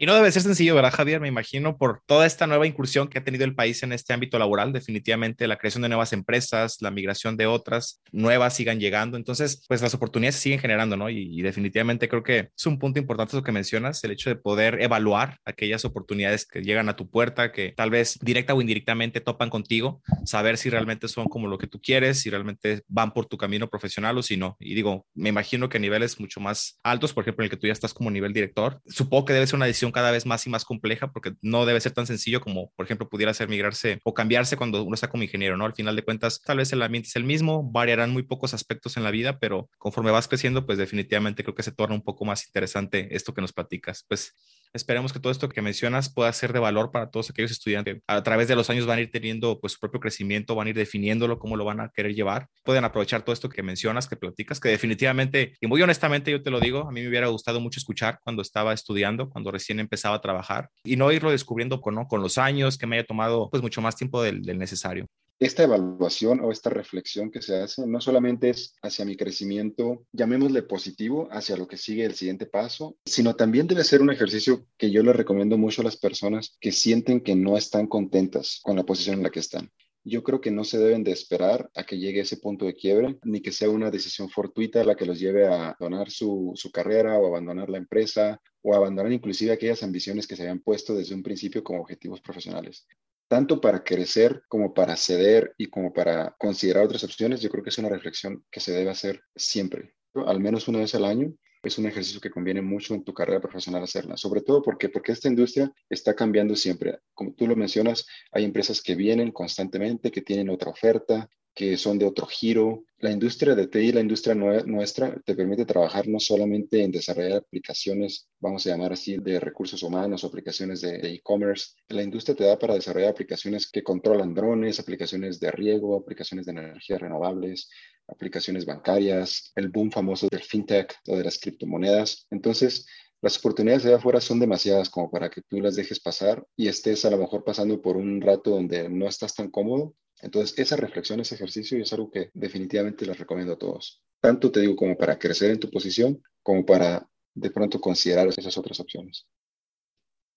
[0.00, 1.20] Y no debe ser sencillo, ¿verdad, Javier?
[1.20, 4.38] Me imagino por toda esta nueva incursión que ha tenido el país en este ámbito
[4.38, 9.16] laboral, definitivamente la creación de nuevas empresas, la migración de otras nuevas sigan llegando.
[9.16, 11.10] Entonces, pues las oportunidades se siguen generando, ¿no?
[11.10, 14.80] Y, definitivamente creo que es un punto importante lo que mencionas, el hecho de poder
[14.80, 19.50] evaluar aquellas oportunidades que llegan a tu puerta, que tal vez directa o indirectamente topan
[19.50, 23.36] contigo, saber si realmente son como lo que tú quieres, si realmente van por tu
[23.36, 24.56] camino profesional o si no.
[24.60, 27.56] Y digo, me imagino que a niveles mucho más altos, por ejemplo, en el que
[27.56, 30.26] tú ya estás como nivel director, supongo que debe ser una decisión migración cada vez
[30.26, 33.48] más y más compleja porque no debe ser tan sencillo como, por ejemplo, pudiera ser
[33.48, 35.64] migrarse o cambiarse cuando uno está como ingeniero, ¿no?
[35.64, 38.96] Al final de cuentas, tal vez el ambiente es el mismo, variarán muy pocos aspectos
[38.96, 42.24] en la vida, pero conforme vas creciendo, pues definitivamente creo que se torna un poco
[42.24, 44.04] más interesante esto que nos platicas.
[44.08, 44.34] Pues
[44.74, 48.02] Esperemos que todo esto que mencionas pueda ser de valor para todos aquellos estudiantes.
[48.06, 50.70] A través de los años van a ir teniendo pues su propio crecimiento, van a
[50.70, 52.48] ir definiéndolo, cómo lo van a querer llevar.
[52.64, 56.50] Pueden aprovechar todo esto que mencionas, que platicas, que definitivamente, y muy honestamente yo te
[56.50, 60.16] lo digo, a mí me hubiera gustado mucho escuchar cuando estaba estudiando, cuando recién empezaba
[60.16, 63.62] a trabajar y no irlo descubriendo con, con los años, que me haya tomado pues
[63.62, 65.06] mucho más tiempo del, del necesario
[65.38, 70.62] esta evaluación o esta reflexión que se hace no solamente es hacia mi crecimiento, llamémosle
[70.62, 74.90] positivo, hacia lo que sigue el siguiente paso, sino también debe ser un ejercicio que
[74.90, 78.84] yo le recomiendo mucho a las personas que sienten que no están contentas con la
[78.84, 79.70] posición en la que están.
[80.08, 83.18] Yo creo que no se deben de esperar a que llegue ese punto de quiebre,
[83.24, 87.18] ni que sea una decisión fortuita la que los lleve a abandonar su, su carrera
[87.18, 91.22] o abandonar la empresa o abandonar inclusive aquellas ambiciones que se habían puesto desde un
[91.22, 92.86] principio como objetivos profesionales
[93.28, 97.70] tanto para crecer como para ceder y como para considerar otras opciones, yo creo que
[97.70, 101.34] es una reflexión que se debe hacer siempre, al menos una vez al año.
[101.62, 105.12] Es un ejercicio que conviene mucho en tu carrera profesional hacerla, sobre todo porque, porque
[105.12, 107.00] esta industria está cambiando siempre.
[107.14, 111.98] Como tú lo mencionas, hay empresas que vienen constantemente, que tienen otra oferta, que son
[111.98, 112.84] de otro giro.
[112.98, 118.28] La industria de TI, la industria nuestra, te permite trabajar no solamente en desarrollar aplicaciones,
[118.40, 121.74] vamos a llamar así, de recursos humanos o aplicaciones de e-commerce.
[121.88, 126.52] La industria te da para desarrollar aplicaciones que controlan drones, aplicaciones de riego, aplicaciones de
[126.52, 127.68] energías renovables,
[128.08, 132.26] aplicaciones bancarias, el boom famoso del fintech o de las criptomonedas.
[132.30, 132.86] Entonces,
[133.20, 137.04] las oportunidades de afuera son demasiadas como para que tú las dejes pasar y estés
[137.04, 141.20] a lo mejor pasando por un rato donde no estás tan cómodo entonces, esa reflexión,
[141.20, 144.02] ese ejercicio es algo que definitivamente les recomiendo a todos.
[144.20, 148.58] Tanto te digo como para crecer en tu posición, como para de pronto considerar esas
[148.58, 149.26] otras opciones.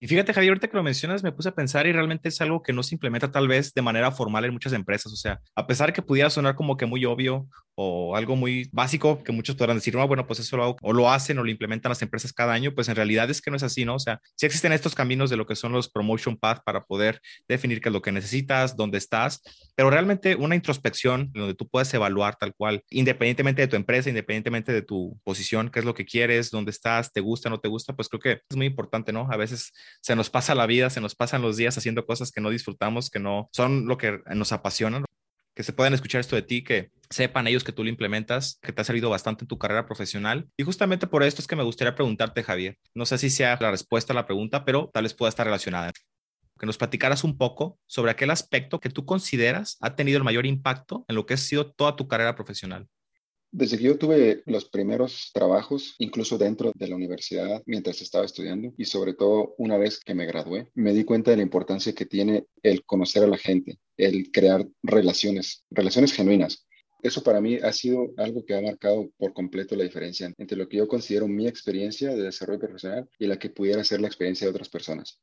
[0.03, 2.63] Y fíjate, Javier, ahorita que lo mencionas, me puse a pensar y realmente es algo
[2.63, 5.13] que no se implementa tal vez de manera formal en muchas empresas.
[5.13, 9.23] O sea, a pesar que pudiera sonar como que muy obvio o algo muy básico
[9.23, 11.49] que muchos podrán decir, no, bueno, pues eso lo hago, o lo hacen o lo
[11.49, 13.95] implementan las empresas cada año, pues en realidad es que no es así, ¿no?
[13.95, 17.21] O sea, sí existen estos caminos de lo que son los promotion path para poder
[17.47, 19.41] definir qué es lo que necesitas, dónde estás,
[19.75, 24.71] pero realmente una introspección donde tú puedes evaluar tal cual, independientemente de tu empresa, independientemente
[24.73, 27.93] de tu posición, qué es lo que quieres, dónde estás, te gusta, no te gusta,
[27.93, 29.27] pues creo que es muy importante, ¿no?
[29.31, 32.41] A veces se nos pasa la vida, se nos pasan los días haciendo cosas que
[32.41, 35.05] no disfrutamos, que no son lo que nos apasionan
[35.55, 38.71] que se puedan escuchar esto de ti, que sepan ellos que tú lo implementas, que
[38.71, 40.47] te ha servido bastante en tu carrera profesional.
[40.57, 42.77] Y justamente por esto es que me gustaría preguntarte, Javier.
[42.93, 45.91] No sé si sea la respuesta a la pregunta, pero tal vez pueda estar relacionada.
[46.59, 50.45] Que nos platicaras un poco sobre aquel aspecto que tú consideras ha tenido el mayor
[50.45, 52.87] impacto en lo que ha sido toda tu carrera profesional.
[53.53, 58.73] Desde que yo tuve los primeros trabajos, incluso dentro de la universidad, mientras estaba estudiando,
[58.77, 62.05] y sobre todo una vez que me gradué, me di cuenta de la importancia que
[62.05, 66.65] tiene el conocer a la gente, el crear relaciones, relaciones genuinas.
[67.03, 70.67] Eso para mí ha sido algo que ha marcado por completo la diferencia entre lo
[70.67, 74.45] que yo considero mi experiencia de desarrollo profesional y la que pudiera ser la experiencia
[74.45, 75.19] de otras personas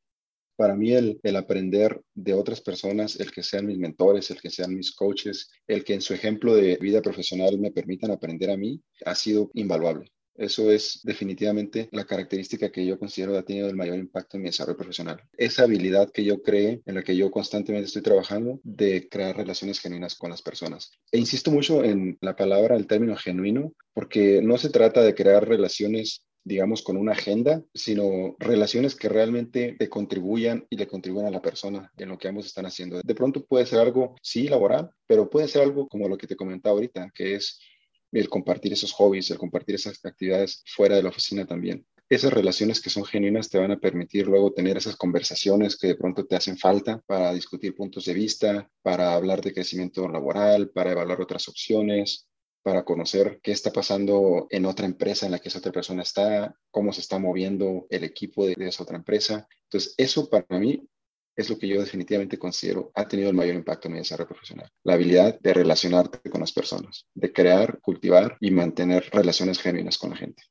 [0.59, 4.75] para mí el, aprender de otras personas, el que sean mis mentores, el que sean
[4.75, 8.83] mis coaches, el que en su ejemplo de vida profesional me permitan aprender a mí,
[9.05, 10.11] ha sido invaluable.
[10.39, 14.43] Eso es definitivamente la característica que yo considero que ha tenido el mayor impacto en
[14.43, 15.21] mi desarrollo profesional.
[15.37, 19.79] Esa habilidad que yo cree, en la que yo constantemente estoy trabajando, de crear relaciones
[19.79, 20.91] genuinas con las personas.
[21.11, 25.47] E insisto mucho en la palabra, el término genuino, porque no se trata de crear
[25.47, 31.31] relaciones digamos, con una agenda, sino relaciones que realmente te contribuyan y le contribuyan a
[31.31, 33.01] la persona en lo que ambos están haciendo.
[33.03, 36.35] De pronto puede ser algo, sí, laboral, pero puede ser algo como lo que te
[36.35, 37.59] comentaba ahorita, que es
[38.11, 41.85] el compartir esos hobbies, el compartir esas actividades fuera de la oficina también.
[42.09, 45.95] Esas relaciones que son genuinas te van a permitir luego tener esas conversaciones que de
[45.95, 50.93] pronto te hacen falta para discutir puntos de vista, para hablar de crecimiento laboral, para
[50.93, 52.27] evaluar otras opciones,
[52.63, 56.55] para conocer qué está pasando en otra empresa en la que esa otra persona está,
[56.71, 59.47] cómo se está moviendo el equipo de, esa otra empresa.
[59.63, 60.87] Entonces, eso para mí
[61.39, 64.69] es lo que yo definitivamente considero ha tenido el mayor impacto en mi desarrollo profesional.
[64.83, 70.09] La habilidad de relacionarte con las personas, de crear, cultivar y mantener relaciones genuinas con
[70.09, 70.43] la gente.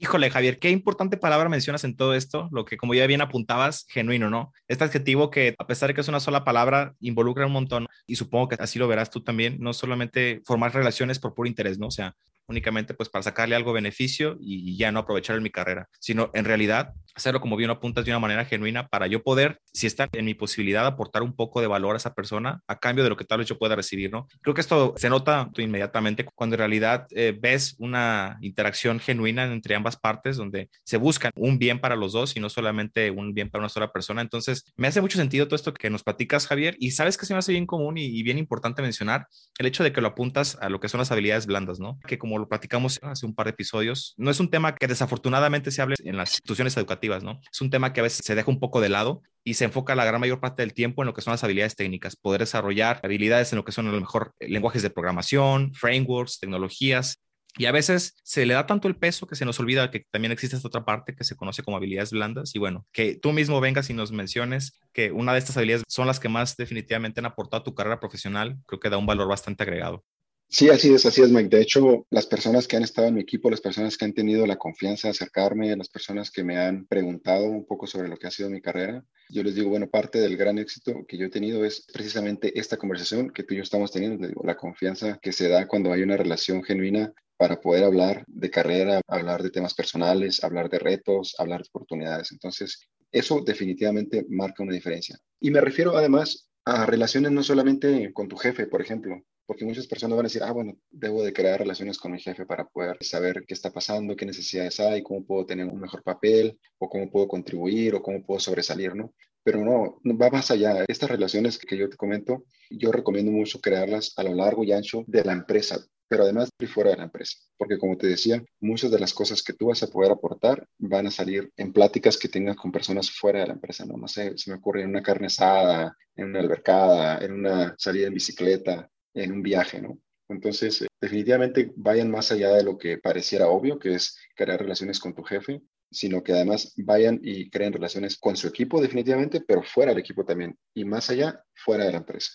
[0.00, 3.86] Híjole, Javier, qué importante palabra mencionas en todo esto, lo que como ya bien apuntabas,
[3.88, 4.52] genuino, ¿no?
[4.66, 8.16] Este adjetivo que a pesar de que es una sola palabra, involucra un montón y
[8.16, 11.86] supongo que así lo verás tú también, no solamente formar relaciones por puro interés, ¿no?
[11.86, 12.16] O sea,
[12.48, 16.44] únicamente pues para sacarle algo beneficio y, ya no aprovechar en mi carrera, sino en
[16.44, 20.24] realidad hacerlo como bien apuntas de una manera genuina para yo poder, si está en
[20.24, 23.24] mi posibilidad, aportar un poco de valor a esa persona a cambio de lo que
[23.24, 24.26] tal vez yo pueda recibir, ¿no?
[24.40, 29.74] Creo que esto se nota inmediatamente cuando en realidad eh, ves una interacción genuina entre
[29.74, 33.50] ambas partes donde se busca un bien para los dos y no solamente un bien
[33.50, 34.22] para una sola persona.
[34.22, 37.34] Entonces, me hace mucho sentido todo esto que nos platicas, Javier, y sabes que se
[37.34, 39.26] me hace bien común y, y bien importante mencionar
[39.58, 41.98] el hecho de que lo apuntas a lo que son las habilidades blandas, ¿no?
[42.06, 45.70] Que como lo platicamos hace un par de episodios, no es un tema que desafortunadamente
[45.70, 47.40] se hable en las instituciones educativas, ¿no?
[47.50, 49.94] Es un tema que a veces se deja un poco de lado y se enfoca
[49.94, 53.00] la gran mayor parte del tiempo en lo que son las habilidades técnicas, poder desarrollar
[53.02, 57.18] habilidades en lo que son a lo mejor lenguajes de programación, frameworks, tecnologías,
[57.56, 60.30] y a veces se le da tanto el peso que se nos olvida que también
[60.30, 62.54] existe esta otra parte que se conoce como habilidades blandas.
[62.54, 66.06] Y bueno, que tú mismo vengas y nos menciones que una de estas habilidades son
[66.06, 69.28] las que más definitivamente han aportado a tu carrera profesional, creo que da un valor
[69.28, 70.04] bastante agregado.
[70.50, 71.54] Sí, así es, así es, Mike.
[71.54, 74.46] De hecho, las personas que han estado en mi equipo, las personas que han tenido
[74.46, 78.28] la confianza de acercarme, las personas que me han preguntado un poco sobre lo que
[78.28, 81.30] ha sido mi carrera, yo les digo, bueno, parte del gran éxito que yo he
[81.30, 85.50] tenido es precisamente esta conversación que tú y yo estamos teniendo, la confianza que se
[85.50, 90.42] da cuando hay una relación genuina para poder hablar de carrera, hablar de temas personales,
[90.42, 92.32] hablar de retos, hablar de oportunidades.
[92.32, 95.18] Entonces, eso definitivamente marca una diferencia.
[95.40, 99.86] Y me refiero además a relaciones no solamente con tu jefe, por ejemplo, porque muchas
[99.86, 102.98] personas van a decir, ah, bueno, debo de crear relaciones con mi jefe para poder
[103.00, 107.10] saber qué está pasando, qué necesidades hay, cómo puedo tener un mejor papel, o cómo
[107.10, 109.14] puedo contribuir, o cómo puedo sobresalir, ¿no?
[109.42, 110.84] Pero no, va más allá.
[110.86, 115.02] Estas relaciones que yo te comento, yo recomiendo mucho crearlas a lo largo y ancho
[115.06, 118.90] de la empresa, pero además y fuera de la empresa, porque como te decía, muchas
[118.90, 122.28] de las cosas que tú vas a poder aportar van a salir en pláticas que
[122.28, 123.96] tengas con personas fuera de la empresa, ¿no?
[123.96, 128.08] No sé, se me ocurre en una carne asada, en una albercada, en una salida
[128.08, 128.90] en bicicleta,
[129.22, 129.98] en un viaje, ¿no?
[130.28, 135.00] Entonces, eh, definitivamente vayan más allá de lo que pareciera obvio, que es crear relaciones
[135.00, 139.62] con tu jefe, sino que además vayan y creen relaciones con su equipo definitivamente, pero
[139.62, 142.32] fuera del equipo también, y más allá, fuera de la empresa.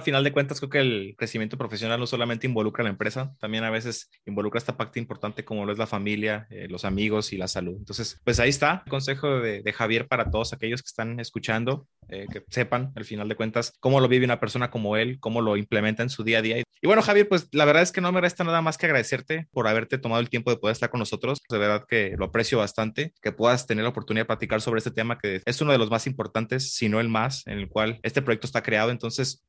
[0.00, 3.34] Al final de cuentas, creo que el crecimiento profesional no solamente involucra a la empresa,
[3.38, 7.34] también a veces involucra esta parte importante como lo es la familia, eh, los amigos
[7.34, 7.76] y la salud.
[7.76, 12.24] Entonces, pues ahí está el consejo de, Javier para todos aquellos que están escuchando, eh,
[12.32, 15.58] que sepan al final de cuentas cómo lo vive una persona como él, cómo lo
[15.58, 16.56] implementa en su día a día.
[16.82, 19.48] Y bueno, Javier, pues la verdad es que no me resta nada más que agradecerte
[19.52, 21.38] por haberte tomado el tiempo de poder estar con nosotros.
[21.46, 24.90] De verdad que lo aprecio bastante, que puedas tener la oportunidad de platicar sobre este
[24.90, 28.00] tema que es uno de los más importantes, si no el más, en el cual
[28.02, 28.90] este proyecto está creado.
[28.90, 29.44] Entonces,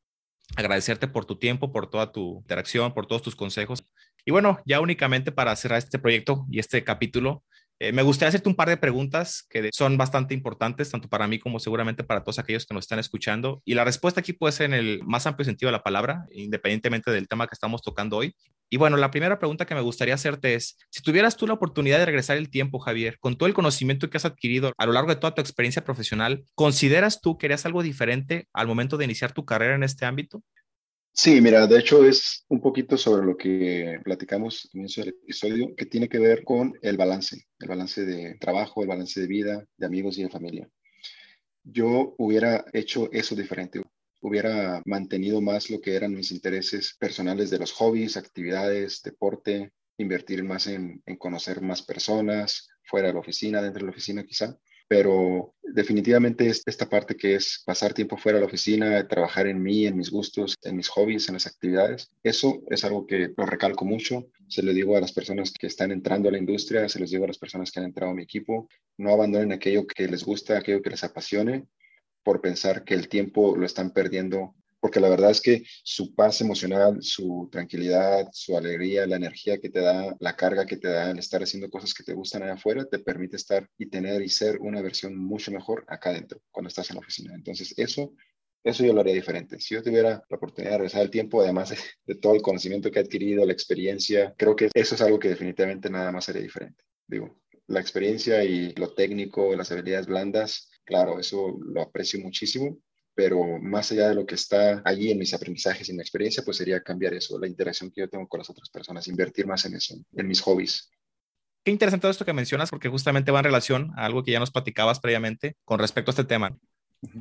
[0.55, 3.83] agradecerte por tu tiempo, por toda tu interacción, por todos tus consejos.
[4.25, 7.43] Y bueno, ya únicamente para cerrar este proyecto y este capítulo,
[7.83, 11.39] eh, me gustaría hacerte un par de preguntas que son bastante importantes, tanto para mí
[11.39, 13.63] como seguramente para todos aquellos que nos están escuchando.
[13.65, 17.09] Y la respuesta aquí puede ser en el más amplio sentido de la palabra, independientemente
[17.09, 18.35] del tema que estamos tocando hoy.
[18.69, 21.97] Y bueno, la primera pregunta que me gustaría hacerte es, si tuvieras tú la oportunidad
[21.97, 25.09] de regresar el tiempo, Javier, con todo el conocimiento que has adquirido a lo largo
[25.09, 29.31] de toda tu experiencia profesional, ¿consideras tú que harías algo diferente al momento de iniciar
[29.31, 30.43] tu carrera en este ámbito?
[31.13, 35.75] Sí, mira, de hecho es un poquito sobre lo que platicamos al inicio del episodio,
[35.75, 39.65] que tiene que ver con el balance, el balance de trabajo, el balance de vida,
[39.77, 40.69] de amigos y de familia.
[41.63, 43.81] Yo hubiera hecho eso diferente,
[44.21, 50.43] hubiera mantenido más lo que eran mis intereses personales de los hobbies, actividades, deporte, invertir
[50.43, 54.57] más en, en conocer más personas, fuera de la oficina, dentro de la oficina quizá,
[54.91, 59.63] pero definitivamente es esta parte que es pasar tiempo fuera de la oficina, trabajar en
[59.63, 62.11] mí, en mis gustos, en mis hobbies, en las actividades.
[62.23, 64.27] Eso es algo que lo recalco mucho.
[64.49, 67.23] Se lo digo a las personas que están entrando a la industria, se los digo
[67.23, 68.67] a las personas que han entrado a mi equipo.
[68.97, 71.67] No abandonen aquello que les gusta, aquello que les apasione
[72.21, 76.41] por pensar que el tiempo lo están perdiendo porque la verdad es que su paz
[76.41, 81.11] emocional, su tranquilidad, su alegría, la energía que te da, la carga que te da
[81.11, 84.29] el estar haciendo cosas que te gustan allá afuera, te permite estar y tener y
[84.29, 87.35] ser una versión mucho mejor acá adentro, cuando estás en la oficina.
[87.35, 88.15] Entonces, eso,
[88.63, 89.59] eso yo lo haría diferente.
[89.59, 92.89] Si yo tuviera la oportunidad de regresar el tiempo, además de, de todo el conocimiento
[92.89, 96.41] que he adquirido, la experiencia, creo que eso es algo que definitivamente nada más haría
[96.41, 96.83] diferente.
[97.05, 102.79] Digo, la experiencia y lo técnico, las habilidades blandas, claro, eso lo aprecio muchísimo,
[103.13, 106.57] pero más allá de lo que está allí en mis aprendizajes y mi experiencia, pues
[106.57, 109.75] sería cambiar eso, la interacción que yo tengo con las otras personas, invertir más en
[109.75, 110.89] eso, en mis hobbies.
[111.63, 114.39] Qué interesante todo esto que mencionas, porque justamente va en relación a algo que ya
[114.39, 116.57] nos platicabas previamente con respecto a este tema.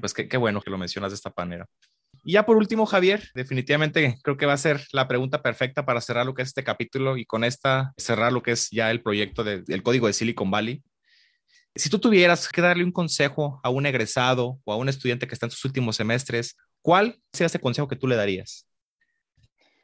[0.00, 1.66] Pues qué, qué bueno que lo mencionas de esta manera.
[2.24, 6.00] Y ya por último, Javier, definitivamente creo que va a ser la pregunta perfecta para
[6.00, 9.02] cerrar lo que es este capítulo y con esta cerrar lo que es ya el
[9.02, 10.82] proyecto del código de Silicon Valley.
[11.74, 15.34] Si tú tuvieras que darle un consejo a un egresado o a un estudiante que
[15.34, 18.66] está en sus últimos semestres, ¿cuál sería ese consejo que tú le darías?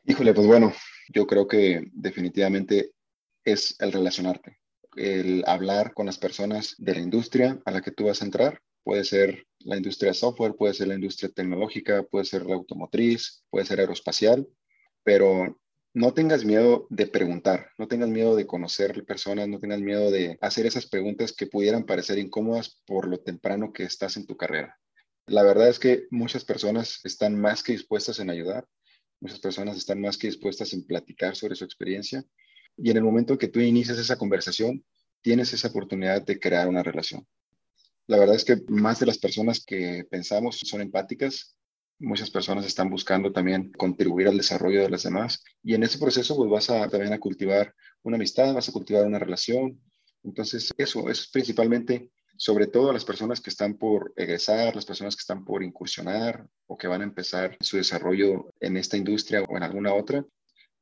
[0.05, 0.73] Híjole, pues bueno,
[1.09, 2.93] yo creo que definitivamente
[3.45, 4.59] es el relacionarte,
[4.97, 8.61] el hablar con las personas de la industria a la que tú vas a entrar.
[8.83, 13.67] Puede ser la industria software, puede ser la industria tecnológica, puede ser la automotriz, puede
[13.67, 14.47] ser aeroespacial,
[15.03, 15.59] pero
[15.97, 20.37] no tengas miedo de preguntar, no tengas miedo de conocer personas, no tengas miedo de
[20.43, 24.79] hacer esas preguntas que pudieran parecer incómodas por lo temprano que estás en tu carrera.
[25.27, 28.69] La verdad es que muchas personas están más que dispuestas en ayudar,
[29.21, 32.23] muchas personas están más que dispuestas en platicar sobre su experiencia
[32.77, 34.85] y en el momento que tú inicias esa conversación,
[35.23, 37.27] tienes esa oportunidad de crear una relación.
[38.07, 41.56] La verdad es que más de las personas que pensamos son empáticas.
[41.99, 45.43] Muchas personas están buscando también contribuir al desarrollo de las demás.
[45.63, 49.07] Y en ese proceso, pues vas a también a cultivar una amistad, vas a cultivar
[49.07, 49.81] una relación.
[50.23, 55.21] Entonces, eso, es principalmente, sobre todo las personas que están por egresar, las personas que
[55.21, 59.63] están por incursionar o que van a empezar su desarrollo en esta industria o en
[59.63, 60.23] alguna otra.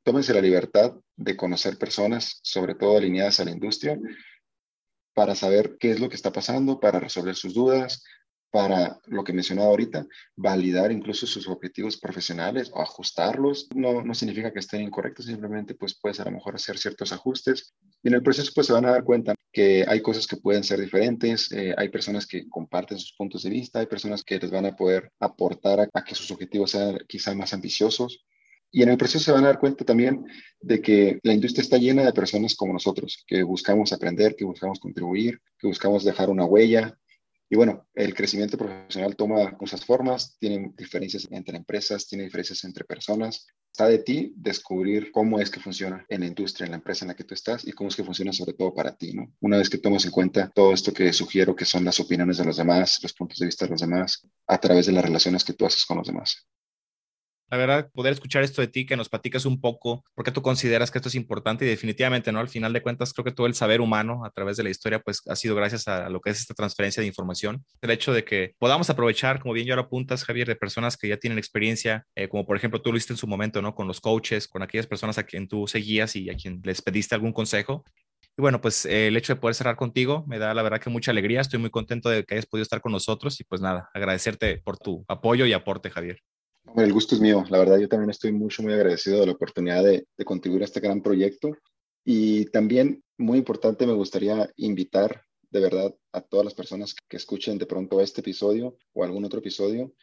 [0.03, 3.97] Tómense la libertad de conocer personas, sobre todo alineadas a la industria,
[5.13, 8.03] para saber qué es lo que está pasando, para resolver sus dudas,
[8.51, 13.67] para lo que mencionaba ahorita, validar incluso sus objetivos profesionales o ajustarlos.
[13.75, 17.73] No, no significa que estén incorrectos, simplemente pues puedes a lo mejor hacer ciertos ajustes.
[18.01, 20.63] Y en el proceso pues se van a dar cuenta que hay cosas que pueden
[20.63, 24.51] ser diferentes, eh, hay personas que comparten sus puntos de vista, hay personas que les
[24.51, 28.25] van a poder aportar a, a que sus objetivos sean quizá más ambiciosos.
[28.71, 30.25] Y en el proceso se van a dar cuenta también
[30.59, 34.81] de que la industria está llena de personas como nosotros, que buscamos aprender, que buscamos
[34.81, 36.97] contribuir, que buscamos dejar una huella.
[37.49, 42.85] Y bueno, el crecimiento profesional toma muchas formas, tiene diferencias entre empresas, tiene diferencias entre
[42.85, 43.45] personas.
[43.71, 47.09] Está de ti descubrir cómo es que funciona en la industria, en la empresa en
[47.09, 49.31] la que tú estás y cómo es que funciona sobre todo para ti, ¿no?
[49.41, 52.45] Una vez que tomas en cuenta todo esto que sugiero que son las opiniones de
[52.45, 55.53] los demás, los puntos de vista de los demás, a través de las relaciones que
[55.53, 56.47] tú haces con los demás.
[57.51, 60.89] La verdad, poder escuchar esto de ti, que nos platicas un poco, porque tú consideras
[60.89, 62.39] que esto es importante y definitivamente, ¿no?
[62.39, 64.99] Al final de cuentas, creo que todo el saber humano a través de la historia,
[64.99, 67.63] pues ha sido gracias a lo que es esta transferencia de información.
[67.81, 71.07] El hecho de que podamos aprovechar, como bien yo ahora apuntas, Javier, de personas que
[71.07, 73.75] ya tienen experiencia, eh, como por ejemplo tú lo hiciste en su momento, ¿no?
[73.75, 77.13] Con los coaches, con aquellas personas a quien tú seguías y a quien les pediste
[77.13, 77.83] algún consejo.
[78.37, 80.89] Y bueno, pues eh, el hecho de poder cerrar contigo me da la verdad que
[80.89, 81.41] mucha alegría.
[81.41, 84.77] Estoy muy contento de que hayas podido estar con nosotros y pues nada, agradecerte por
[84.77, 86.19] tu apoyo y aporte, Javier.
[86.77, 89.81] El gusto es mío, la verdad yo también estoy mucho, muy agradecido de la oportunidad
[89.83, 91.55] de, contribuir a este gran proyecto.
[92.03, 97.57] Y también, muy importante, me gustaría invitar de verdad a todas las personas que escuchen
[97.57, 99.93] de pronto este episodio o algún otro episodio,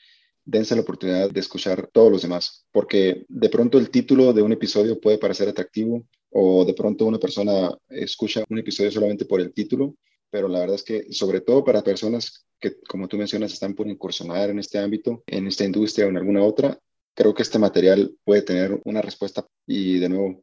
[0.45, 4.53] dense la oportunidad de escuchar todos los demás, porque de pronto el título de un
[4.53, 9.53] episodio puede parecer atractivo o de pronto una persona escucha un episodio solamente por el
[9.53, 9.95] título,
[10.33, 13.87] pero la verdad es que sobre todo para personas que, como tú mencionas, están por
[13.87, 16.79] incursionar en este ámbito, en esta industria o en alguna otra,
[17.15, 19.47] creo que este material puede tener una respuesta.
[19.67, 20.43] Y de nuevo,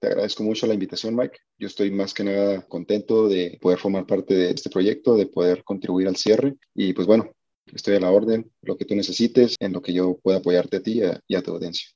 [0.00, 1.38] te agradezco mucho la invitación, Mike.
[1.56, 5.62] Yo estoy más que nada contento de poder formar parte de este proyecto, de poder
[5.62, 6.56] contribuir al cierre.
[6.74, 7.30] Y pues bueno,
[7.72, 10.82] estoy a la orden, lo que tú necesites, en lo que yo pueda apoyarte a
[10.82, 11.88] ti y a, tu audiencia.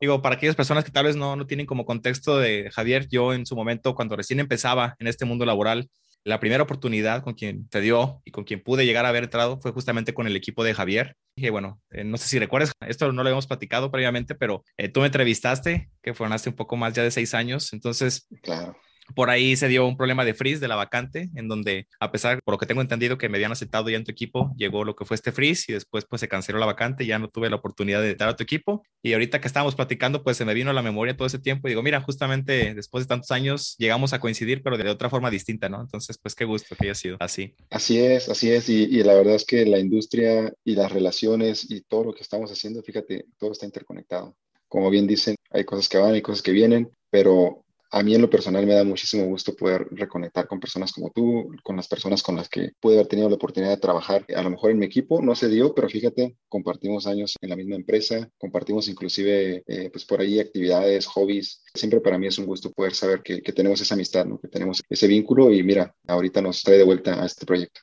[0.00, 3.32] Digo, para aquellas personas que tal vez no, no tienen como contexto de Javier, yo
[3.32, 5.88] en su momento, cuando recién empezaba en este mundo laboral,
[6.24, 9.60] la primera oportunidad con quien te dio y con quien pude llegar a haber entrado
[9.60, 11.16] fue justamente con el equipo de Javier.
[11.36, 14.88] Y bueno, eh, no sé si recuerdas, esto no lo habíamos platicado previamente, pero eh,
[14.88, 17.72] tú me entrevistaste, que fueron hace un poco más ya de seis años.
[17.72, 18.76] Entonces, claro
[19.14, 22.40] por ahí se dio un problema de freeze de la vacante, en donde, a pesar,
[22.42, 24.96] por lo que tengo entendido, que me habían aceptado ya en tu equipo, llegó lo
[24.96, 27.56] que fue este freeze y después pues se canceló la vacante, ya no tuve la
[27.56, 28.82] oportunidad de dar a tu equipo.
[29.02, 31.68] Y ahorita que estábamos platicando, pues se me vino a la memoria todo ese tiempo
[31.68, 35.30] y digo, mira, justamente después de tantos años llegamos a coincidir, pero de otra forma
[35.30, 35.80] distinta, ¿no?
[35.80, 37.54] Entonces, pues qué gusto que haya sido así.
[37.70, 38.68] Así es, así es.
[38.68, 42.22] Y, y la verdad es que la industria y las relaciones y todo lo que
[42.22, 44.36] estamos haciendo, fíjate, todo está interconectado.
[44.68, 47.63] Como bien dicen, hay cosas que van, hay cosas que vienen, pero
[47.94, 51.54] a mí en lo personal me da muchísimo gusto poder reconectar con personas como tú,
[51.62, 54.26] con las personas con las que pude haber tenido la oportunidad de trabajar.
[54.34, 57.56] A lo mejor en mi equipo no se dio, pero fíjate, compartimos años en la
[57.56, 61.62] misma empresa, compartimos inclusive eh, pues por ahí actividades, hobbies.
[61.72, 64.40] Siempre para mí es un gusto poder saber que, tenemos esa amistad, ¿no?
[64.40, 67.80] que tenemos ese vínculo y mira, ahorita nos trae de vuelta a este proyecto.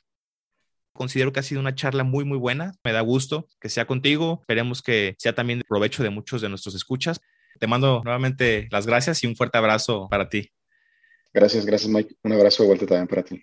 [0.92, 2.74] Considero que ha sido una charla muy, muy buena.
[2.84, 4.40] Me da gusto que sea contigo.
[4.42, 7.18] Esperemos que sea también de provecho de muchos de nuestros escuchas.
[7.62, 10.50] Te mando nuevamente las gracias y un fuerte abrazo para ti.
[11.32, 12.16] Gracias, gracias Mike.
[12.24, 13.40] Un abrazo de vuelta también para ti.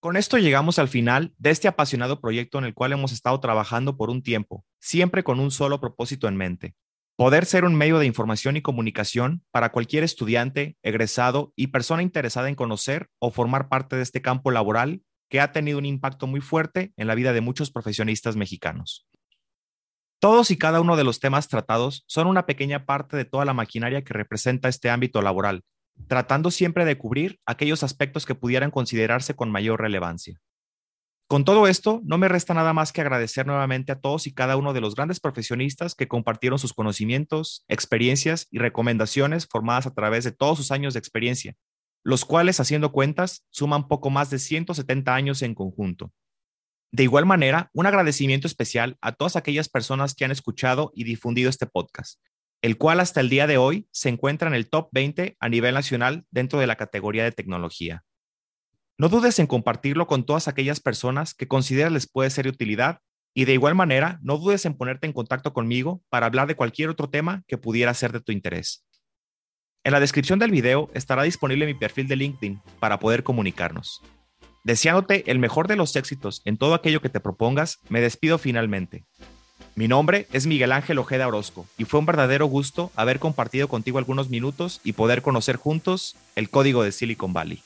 [0.00, 3.96] Con esto llegamos al final de este apasionado proyecto en el cual hemos estado trabajando
[3.96, 6.74] por un tiempo, siempre con un solo propósito en mente,
[7.16, 12.48] Poder ser un medio de información y comunicación para cualquier estudiante, egresado y persona interesada
[12.48, 15.00] en conocer o formar parte de este campo laboral
[15.30, 19.06] que ha tenido un impacto muy fuerte en la vida de muchos profesionistas mexicanos.
[20.18, 23.54] Todos y cada uno de los temas tratados son una pequeña parte de toda la
[23.54, 25.62] maquinaria que representa este ámbito laboral,
[26.08, 30.40] tratando siempre de cubrir aquellos aspectos que pudieran considerarse con mayor relevancia.
[31.34, 34.56] Con todo esto, no me resta nada más que agradecer nuevamente a todos y cada
[34.56, 40.22] uno de los grandes profesionistas que compartieron sus conocimientos, experiencias y recomendaciones formadas a través
[40.22, 41.56] de todos sus años de experiencia,
[42.04, 46.12] los cuales, haciendo cuentas, suman poco más de 170 años en conjunto.
[46.92, 51.50] De igual manera, un agradecimiento especial a todas aquellas personas que han escuchado y difundido
[51.50, 52.20] este podcast,
[52.62, 55.74] el cual hasta el día de hoy se encuentra en el top 20 a nivel
[55.74, 58.04] nacional dentro de la categoría de tecnología.
[58.96, 63.00] No dudes en compartirlo con todas aquellas personas que consideras les puede ser de utilidad
[63.34, 66.90] y de igual manera, no dudes en ponerte en contacto conmigo para hablar de cualquier
[66.90, 68.84] otro tema que pudiera ser de tu interés.
[69.82, 74.00] En la descripción del video estará disponible mi perfil de LinkedIn para poder comunicarnos.
[74.62, 79.04] Deseándote el mejor de los éxitos en todo aquello que te propongas, me despido finalmente.
[79.74, 83.98] Mi nombre es Miguel Ángel Ojeda Orozco y fue un verdadero gusto haber compartido contigo
[83.98, 87.60] algunos minutos y poder conocer juntos el código de Silicon Valley.